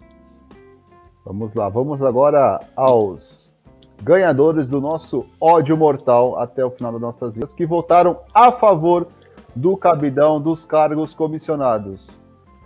[1.24, 3.54] Vamos lá, vamos agora aos
[4.02, 9.06] ganhadores do nosso ódio mortal até o final das nossas vidas, que votaram a favor
[9.54, 12.08] do cabidão dos cargos comissionados.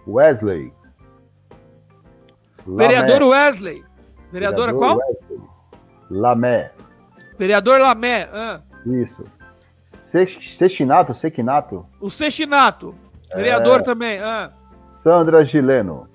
[0.08, 0.72] Wesley.
[2.66, 2.88] Lamé.
[2.88, 3.84] Vereador Wesley.
[4.32, 4.96] Vereadora Vereador qual?
[4.96, 5.40] Wesley.
[6.10, 6.72] Lamé.
[7.38, 8.26] Vereador Lamé.
[8.32, 8.62] ah.
[8.86, 9.22] Isso.
[10.10, 11.86] Se- Sexinato, Sequinato.
[12.00, 12.94] O Sexinato.
[13.32, 13.82] Vereador É.
[13.84, 14.18] também.
[14.18, 14.50] ah.
[14.88, 16.08] Sandra Gileno.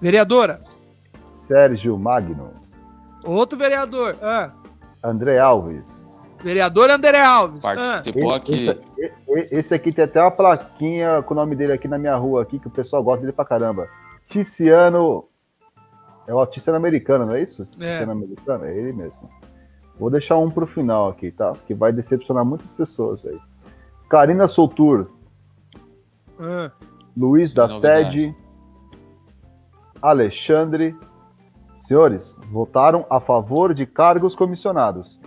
[0.00, 0.62] Vereadora.
[1.30, 2.52] Sérgio Magno.
[3.24, 4.16] Outro vereador.
[4.22, 4.52] ah.
[5.04, 6.08] André Alves.
[6.42, 7.62] Vereador André Alves.
[7.62, 7.74] ah.
[7.74, 8.80] Participou aqui.
[9.36, 12.40] Esse, esse aqui tem até uma plaquinha com o nome dele aqui na minha rua
[12.42, 13.86] aqui, que o pessoal gosta dele pra caramba.
[14.28, 15.28] Ticiano.
[16.26, 17.68] É o Ticiano americano, não é isso?
[17.78, 17.90] É.
[17.90, 19.28] Ticiano americano, é ele mesmo.
[19.98, 21.52] Vou deixar um pro final aqui, tá?
[21.66, 23.38] Que vai decepcionar muitas pessoas aí.
[24.08, 25.10] Karina Soutur,
[26.38, 26.70] ah.
[27.16, 28.16] Luiz da novidade.
[28.26, 28.36] Sede,
[30.00, 30.96] Alexandre.
[31.78, 35.18] Senhores, votaram a favor de cargos comissionados.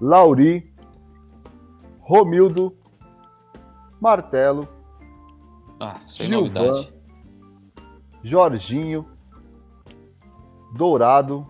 [0.00, 0.72] Lauri,
[2.00, 2.74] Romildo,
[4.00, 4.66] Martelo,
[5.78, 6.40] Ah, sem Gilvan.
[6.62, 6.94] novidade.
[8.22, 9.06] Jorginho,
[10.74, 11.46] Dourado,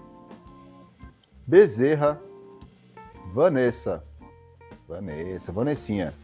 [1.46, 2.20] Bezerra,
[3.32, 4.02] Vanessa,
[4.88, 6.14] Vanessa, Vanessinha,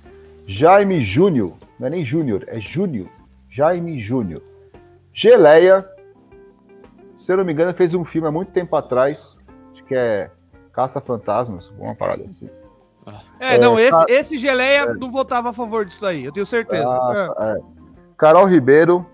[0.47, 3.09] Jaime Júnior, não é nem Júnior, é Júnior,
[3.51, 4.43] Jaime Júnior,
[5.13, 5.89] Geleia,
[7.19, 9.37] se eu não me engano, fez um filme há muito tempo atrás,
[9.73, 10.31] acho que é
[10.73, 12.49] Caça Fantasmas, uma parada assim.
[13.41, 16.89] É, É, não, esse, esse geleia não votava a favor disso daí, eu tenho certeza.
[16.89, 17.55] Ah, Ah.
[17.57, 17.77] é.
[18.19, 19.07] Carol Ribeiro,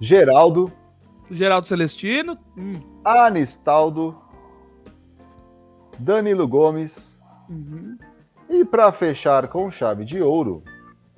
[0.00, 0.70] Geraldo,
[1.30, 2.36] Geraldo Celestino.
[2.56, 2.80] hum.
[3.04, 4.16] Anistaldo,
[6.02, 7.12] Danilo Gomes
[7.48, 7.98] Uhum.
[8.48, 10.62] e para fechar com chave de ouro,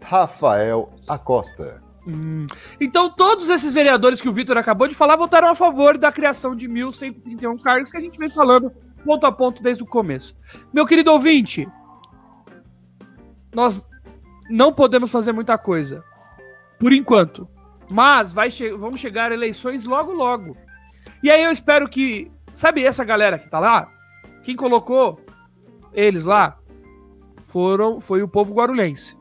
[0.03, 1.83] Rafael Acosta.
[2.07, 2.47] Hum.
[2.81, 6.55] Então, todos esses vereadores que o Vitor acabou de falar votaram a favor da criação
[6.55, 8.71] de 1.131 cargos que a gente vem falando
[9.05, 10.37] ponto a ponto desde o começo.
[10.73, 11.69] Meu querido ouvinte,
[13.55, 13.87] nós
[14.51, 16.05] não podemos fazer muita coisa,
[16.79, 17.49] por enquanto.
[17.91, 20.57] Mas vai che vamos chegar a eleições logo, logo.
[21.23, 22.31] E aí eu espero que.
[22.55, 23.94] Sabe essa galera que tá lá?
[24.45, 25.21] Quem colocou
[25.93, 26.59] eles lá
[27.43, 29.17] foram, foi o povo guarulhense.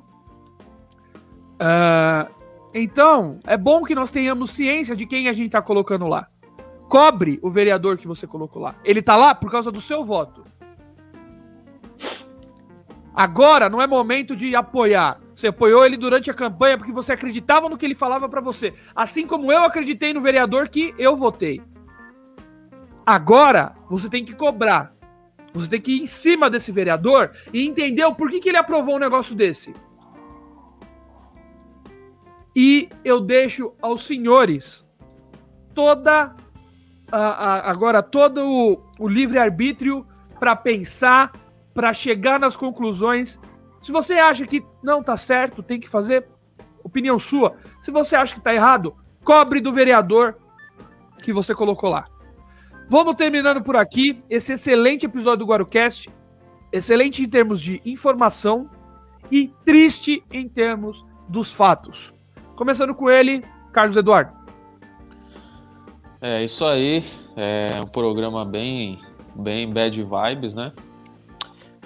[1.59, 2.27] Ah,
[2.73, 6.27] então, é bom que nós tenhamos ciência de quem a gente tá colocando lá.
[6.89, 8.75] Cobre o vereador que você colocou lá.
[8.83, 10.43] Ele tá lá por causa do seu voto.
[13.15, 15.19] Agora não é momento de apoiar.
[15.35, 18.73] Você apoiou ele durante a campanha porque você acreditava no que ele falava para você.
[18.95, 21.61] Assim como eu acreditei no vereador que eu votei.
[23.05, 24.92] Agora você tem que cobrar.
[25.53, 28.95] Você tem que ir em cima desse vereador e entender o porquê que ele aprovou
[28.95, 29.73] um negócio desse.
[32.55, 34.85] E eu deixo aos senhores
[35.73, 36.35] toda
[37.11, 40.05] a, a, agora todo o, o livre arbítrio
[40.39, 41.31] para pensar,
[41.73, 43.39] para chegar nas conclusões.
[43.81, 46.27] Se você acha que não tá certo, tem que fazer,
[46.83, 47.55] opinião sua.
[47.81, 50.37] Se você acha que tá errado, cobre do vereador
[51.21, 52.05] que você colocou lá.
[52.93, 56.11] Vamos terminando por aqui esse excelente episódio do Guarucast.
[56.71, 58.69] Excelente em termos de informação
[59.31, 62.13] e triste em termos dos fatos.
[62.55, 64.31] Começando com ele, Carlos Eduardo.
[66.21, 67.03] É isso aí.
[67.35, 68.99] É um programa bem,
[69.33, 70.71] bem bad vibes, né?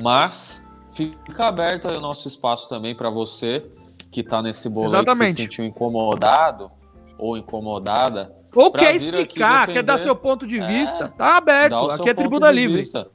[0.02, 3.66] Mas fica aberto aí o nosso espaço também para você
[4.12, 6.70] que está nesse bolo que se sentiu incomodado
[7.18, 8.36] ou incomodada.
[8.56, 11.76] Ou quer explicar, quer dar seu ponto de é, vista, tá aberto.
[11.76, 12.78] Aqui é tribuna livre.
[12.78, 13.10] Vista.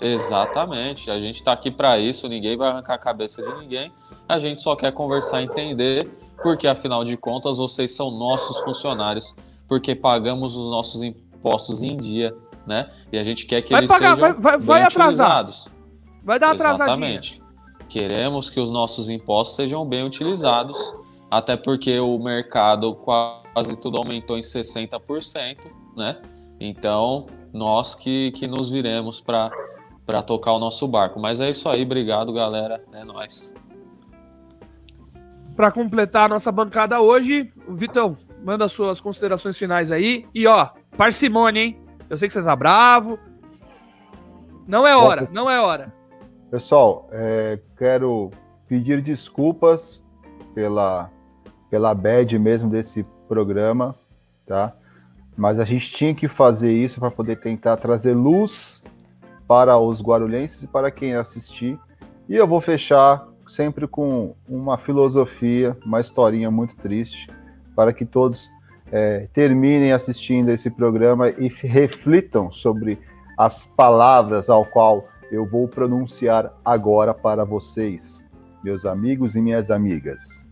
[0.00, 1.10] Exatamente.
[1.10, 3.92] A gente está aqui para isso, ninguém vai arrancar a cabeça de ninguém.
[4.28, 6.08] A gente só quer conversar, entender,
[6.42, 9.34] porque afinal de contas vocês são nossos funcionários,
[9.66, 12.34] porque pagamos os nossos impostos em dia,
[12.66, 12.90] né?
[13.10, 15.68] E a gente quer que vai eles pagar, sejam vai, vai, vai utilizados.
[16.22, 16.84] Vai dar atrasadinha.
[16.84, 17.42] Exatamente.
[17.88, 20.94] Queremos que os nossos impostos sejam bem utilizados,
[21.30, 25.58] até porque o mercado quase tudo aumentou em 60%,
[25.96, 26.20] né?
[26.60, 29.50] Então, nós que, que nos viremos para
[30.26, 31.20] tocar o nosso barco.
[31.20, 32.82] Mas é isso aí, obrigado, galera.
[32.92, 33.54] É nóis.
[35.54, 40.26] Para completar a nossa bancada hoje, Vitão, manda suas considerações finais aí.
[40.34, 41.80] E ó, parcimônia, hein?
[42.08, 43.18] Eu sei que você tá bravo.
[44.66, 45.92] Não é hora, não é hora.
[46.50, 48.30] Pessoal, é, quero
[48.66, 50.02] pedir desculpas
[50.54, 51.10] pela,
[51.70, 53.94] pela bad mesmo desse programa,
[54.46, 54.72] tá?
[55.36, 58.82] Mas a gente tinha que fazer isso para poder tentar trazer luz
[59.46, 61.78] para os guarulhenses e para quem assistir.
[62.28, 67.28] E eu vou fechar sempre com uma filosofia, uma historinha muito triste,
[67.74, 68.50] para que todos
[68.92, 72.98] é, terminem assistindo esse programa e reflitam sobre
[73.36, 78.24] as palavras ao qual eu vou pronunciar agora para vocês,
[78.64, 80.47] meus amigos e minhas amigas.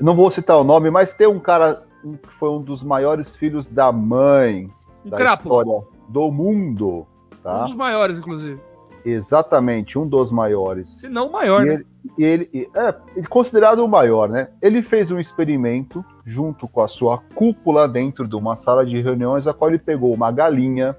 [0.00, 3.68] Não vou citar o nome, mas tem um cara que foi um dos maiores filhos
[3.68, 4.70] da mãe
[5.04, 5.62] um da crápula.
[5.62, 7.06] história do mundo.
[7.42, 7.62] Tá?
[7.62, 8.60] Um dos maiores, inclusive.
[9.04, 10.90] Exatamente, um dos maiores.
[10.90, 11.84] Se não o maior, e né?
[12.18, 14.48] Ele, ele, é, ele considerado o maior, né?
[14.60, 19.46] Ele fez um experimento junto com a sua cúpula dentro de uma sala de reuniões,
[19.46, 20.94] a qual ele pegou uma galinha,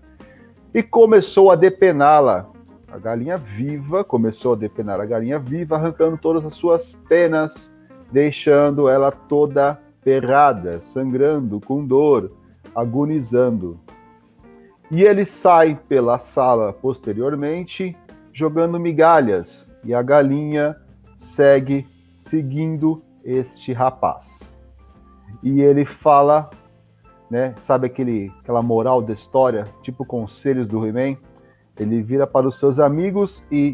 [0.74, 2.50] e começou a depená-la.
[2.92, 7.71] A galinha viva começou a depenar a galinha viva, arrancando todas as suas penas,
[8.12, 12.32] deixando ela toda ferrada, sangrando, com dor,
[12.76, 13.80] agonizando.
[14.90, 17.96] E ele sai pela sala posteriormente,
[18.34, 20.76] jogando migalhas, e a galinha
[21.18, 21.88] segue
[22.18, 24.60] seguindo este rapaz.
[25.42, 26.50] E ele fala
[27.32, 27.56] né?
[27.62, 31.16] Sabe aquele, aquela moral da história, tipo conselhos do He-Man?
[31.80, 33.74] Ele vira para os seus amigos e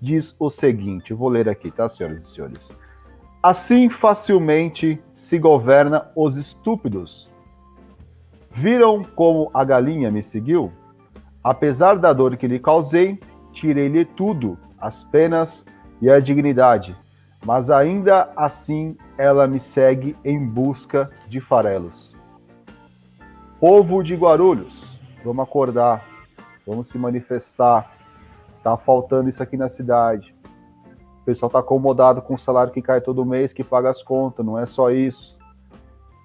[0.00, 2.76] diz o seguinte: vou ler aqui, tá, senhoras e senhores?
[3.42, 7.30] Assim facilmente se governa os estúpidos.
[8.50, 10.72] Viram como a galinha me seguiu?
[11.42, 13.20] Apesar da dor que lhe causei,
[13.52, 15.64] tirei-lhe tudo, as penas
[16.02, 16.96] e a dignidade,
[17.46, 22.16] mas ainda assim ela me segue em busca de farelos.
[23.60, 26.04] Povo de Guarulhos, vamos acordar,
[26.66, 27.92] vamos se manifestar.
[28.64, 30.34] Tá faltando isso aqui na cidade.
[31.28, 34.46] O pessoal tá acomodado com o salário que cai todo mês, que paga as contas,
[34.46, 35.36] não é só isso.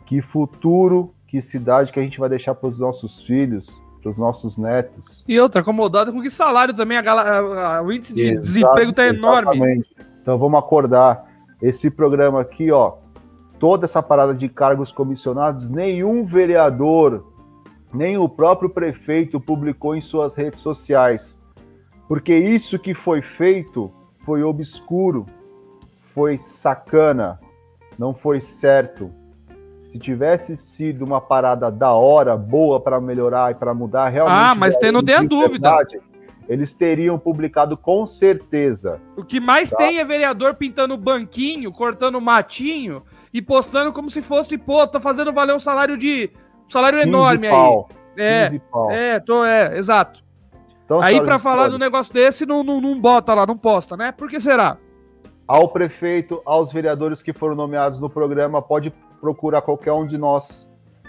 [0.06, 3.68] Que futuro, que cidade que a gente vai deixar para os nossos filhos,
[4.02, 5.22] para os nossos netos.
[5.28, 8.94] E outra, acomodado com que salário também, a, a, a o índice de Exato, desemprego
[8.94, 9.84] tá enorme.
[10.22, 11.30] Então vamos acordar.
[11.62, 12.94] Esse programa aqui, ó,
[13.60, 17.26] toda essa parada de cargos comissionados, nenhum vereador,
[17.94, 21.38] nem o próprio prefeito publicou em suas redes sociais.
[22.08, 23.92] Porque isso que foi feito
[24.24, 25.26] foi obscuro,
[26.14, 27.40] foi sacana,
[27.98, 29.12] não foi certo.
[29.92, 34.36] Se tivesse sido uma parada da hora, boa para melhorar e para mudar, realmente.
[34.36, 35.78] Ah, mas tem, não tenha dúvida.
[36.48, 39.00] Eles teriam publicado com certeza.
[39.16, 39.78] O que mais tá?
[39.78, 43.04] tem é vereador pintando banquinho, cortando matinho
[43.34, 46.32] e postando como se fosse, pô, tá fazendo valer um salário de.
[46.66, 48.24] Um salário enorme pau, aí.
[48.24, 48.92] É, pau.
[48.92, 50.23] é, tô, é, exato.
[50.86, 53.96] Então, Aí para falar de um negócio desse, não, não, não bota lá, não posta,
[53.96, 54.12] né?
[54.12, 54.78] Por que será?
[55.48, 60.68] Ao prefeito, aos vereadores que foram nomeados no programa, pode procurar qualquer um de nós.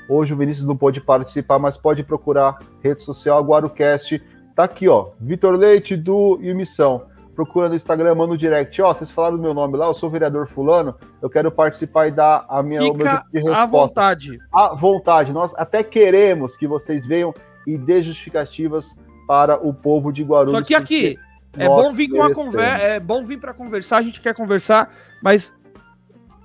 [0.09, 4.23] Hoje o Vinícius não pôde participar, mas pode procurar rede social Guarucast.
[4.55, 5.09] Tá aqui, ó.
[5.21, 7.07] Vitor Leite do e Missão.
[7.35, 8.81] Procura no Instagram, manda no direct.
[8.81, 12.07] Ó, vocês falaram do meu nome lá, eu sou o vereador fulano, eu quero participar
[12.07, 13.63] e dar a minha Fica de resposta.
[13.63, 14.39] À vontade.
[14.53, 15.33] À vontade.
[15.33, 17.35] Nós até queremos que vocês venham
[17.67, 18.95] e dê justificativas
[19.27, 20.53] para o povo de Guarulhos.
[20.53, 21.19] Só que aqui
[21.57, 24.93] é bom vir com uma conversa, é bom vir para conversar, a gente quer conversar,
[25.23, 25.55] mas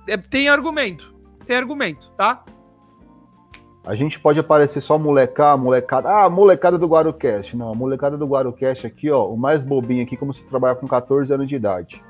[0.08, 1.14] é, tem argumento,
[1.46, 2.44] tem argumento, tá?
[3.84, 7.56] A gente pode aparecer só molecada, molecada, ah, molecada do Guarucast.
[7.56, 10.86] Não, a molecada do Guarucast aqui, ó, o mais bobinho aqui, como se trabalhar com
[10.86, 12.02] 14 anos de idade,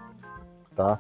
[0.75, 0.99] tá?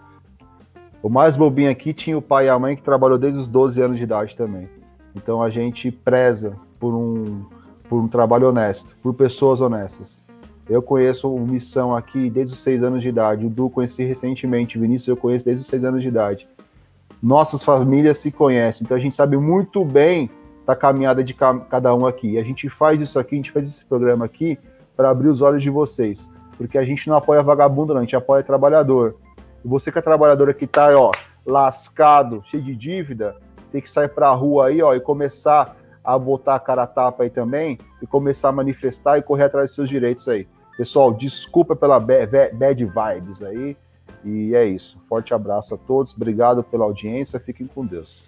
[1.03, 3.83] O mais bobinho aqui tinha o pai e a mãe que trabalhou desde os 12
[3.83, 4.69] anos de idade também.
[5.15, 7.45] Então a gente preza por um
[7.91, 10.25] por um trabalho honesto, por pessoas honestas.
[10.69, 13.45] Eu conheço o Missão aqui desde os seis anos de idade.
[13.45, 14.79] O Du conheci recentemente.
[14.79, 16.47] O Vinícius eu conheço desde os seis anos de idade.
[17.21, 18.85] Nossas famílias se conhecem.
[18.85, 20.31] Então a gente sabe muito bem
[20.65, 22.35] da caminhada de cada um aqui.
[22.35, 24.57] E a gente faz isso aqui, a gente faz esse programa aqui
[24.97, 26.29] para abrir os olhos de vocês.
[26.57, 28.03] Porque a gente não apoia vagabundo, não.
[28.03, 29.17] A gente apoia trabalhador.
[29.65, 31.11] E você que é trabalhador aqui tá, ó,
[31.45, 33.35] lascado, cheio de dívida,
[33.73, 36.87] tem que sair para a rua aí, ó, e começar a botar a cara a
[36.87, 40.47] tapa aí também e começar a manifestar e correr atrás dos seus direitos aí.
[40.77, 43.77] Pessoal, desculpa pela bad vibes aí.
[44.25, 44.99] E é isso.
[45.09, 46.15] Forte abraço a todos.
[46.15, 47.41] Obrigado pela audiência.
[47.41, 48.23] Fiquem com Deus.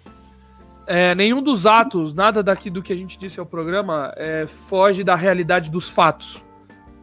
[0.85, 5.03] É, nenhum dos atos, nada daqui do que a gente disse ao programa, é, foge
[5.03, 6.43] da realidade dos fatos.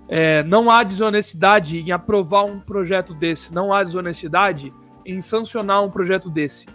[0.08, 4.72] É, não há desonestidade em aprovar um projeto desse, não há desonestidade
[5.06, 6.66] em sancionar um projeto desse.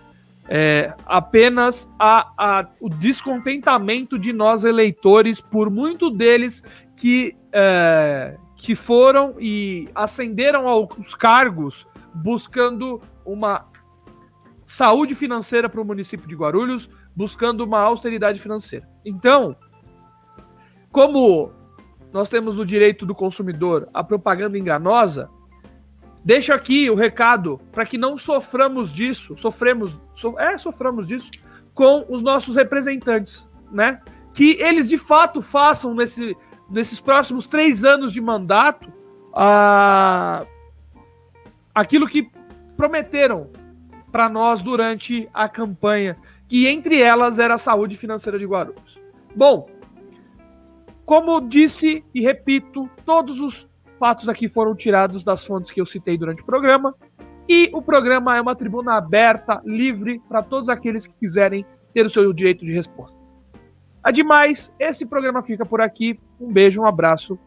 [0.48, 6.64] É, apenas a, a, o descontentamento de nós eleitores por muito deles
[6.96, 13.66] que, é, que foram e ascenderam aos cargos buscando uma
[14.66, 18.88] saúde financeira para o município de Guarulhos, buscando uma austeridade financeira.
[19.04, 19.56] Então,
[20.92, 21.52] como
[22.14, 25.30] nós temos no direito do consumidor a propaganda enganosa,
[26.26, 31.30] Deixo aqui o recado para que não soframos disso, sofremos, so, é, soframos disso
[31.72, 34.02] com os nossos representantes, né?
[34.34, 36.36] Que eles de fato façam nesse,
[36.68, 38.92] nesses próximos três anos de mandato
[39.32, 40.48] a,
[41.76, 42.28] aquilo que
[42.76, 43.52] prometeram
[44.12, 46.18] para nós durante a campanha,
[46.48, 49.00] que entre elas era a saúde financeira de Guarulhos.
[49.36, 49.70] Bom,
[51.06, 53.70] como disse e repito, todos os
[54.00, 56.96] fatos aqui foram tirados das fontes que eu citei durante o programa.
[57.48, 62.10] E o programa é uma tribuna aberta, livre, para todos aqueles que quiserem ter o
[62.10, 63.16] seu direito de resposta.
[64.04, 66.20] Ademais, esse programa fica por aqui.
[66.40, 67.38] Um beijo, um abraço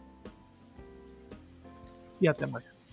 [2.20, 2.87] e até mais.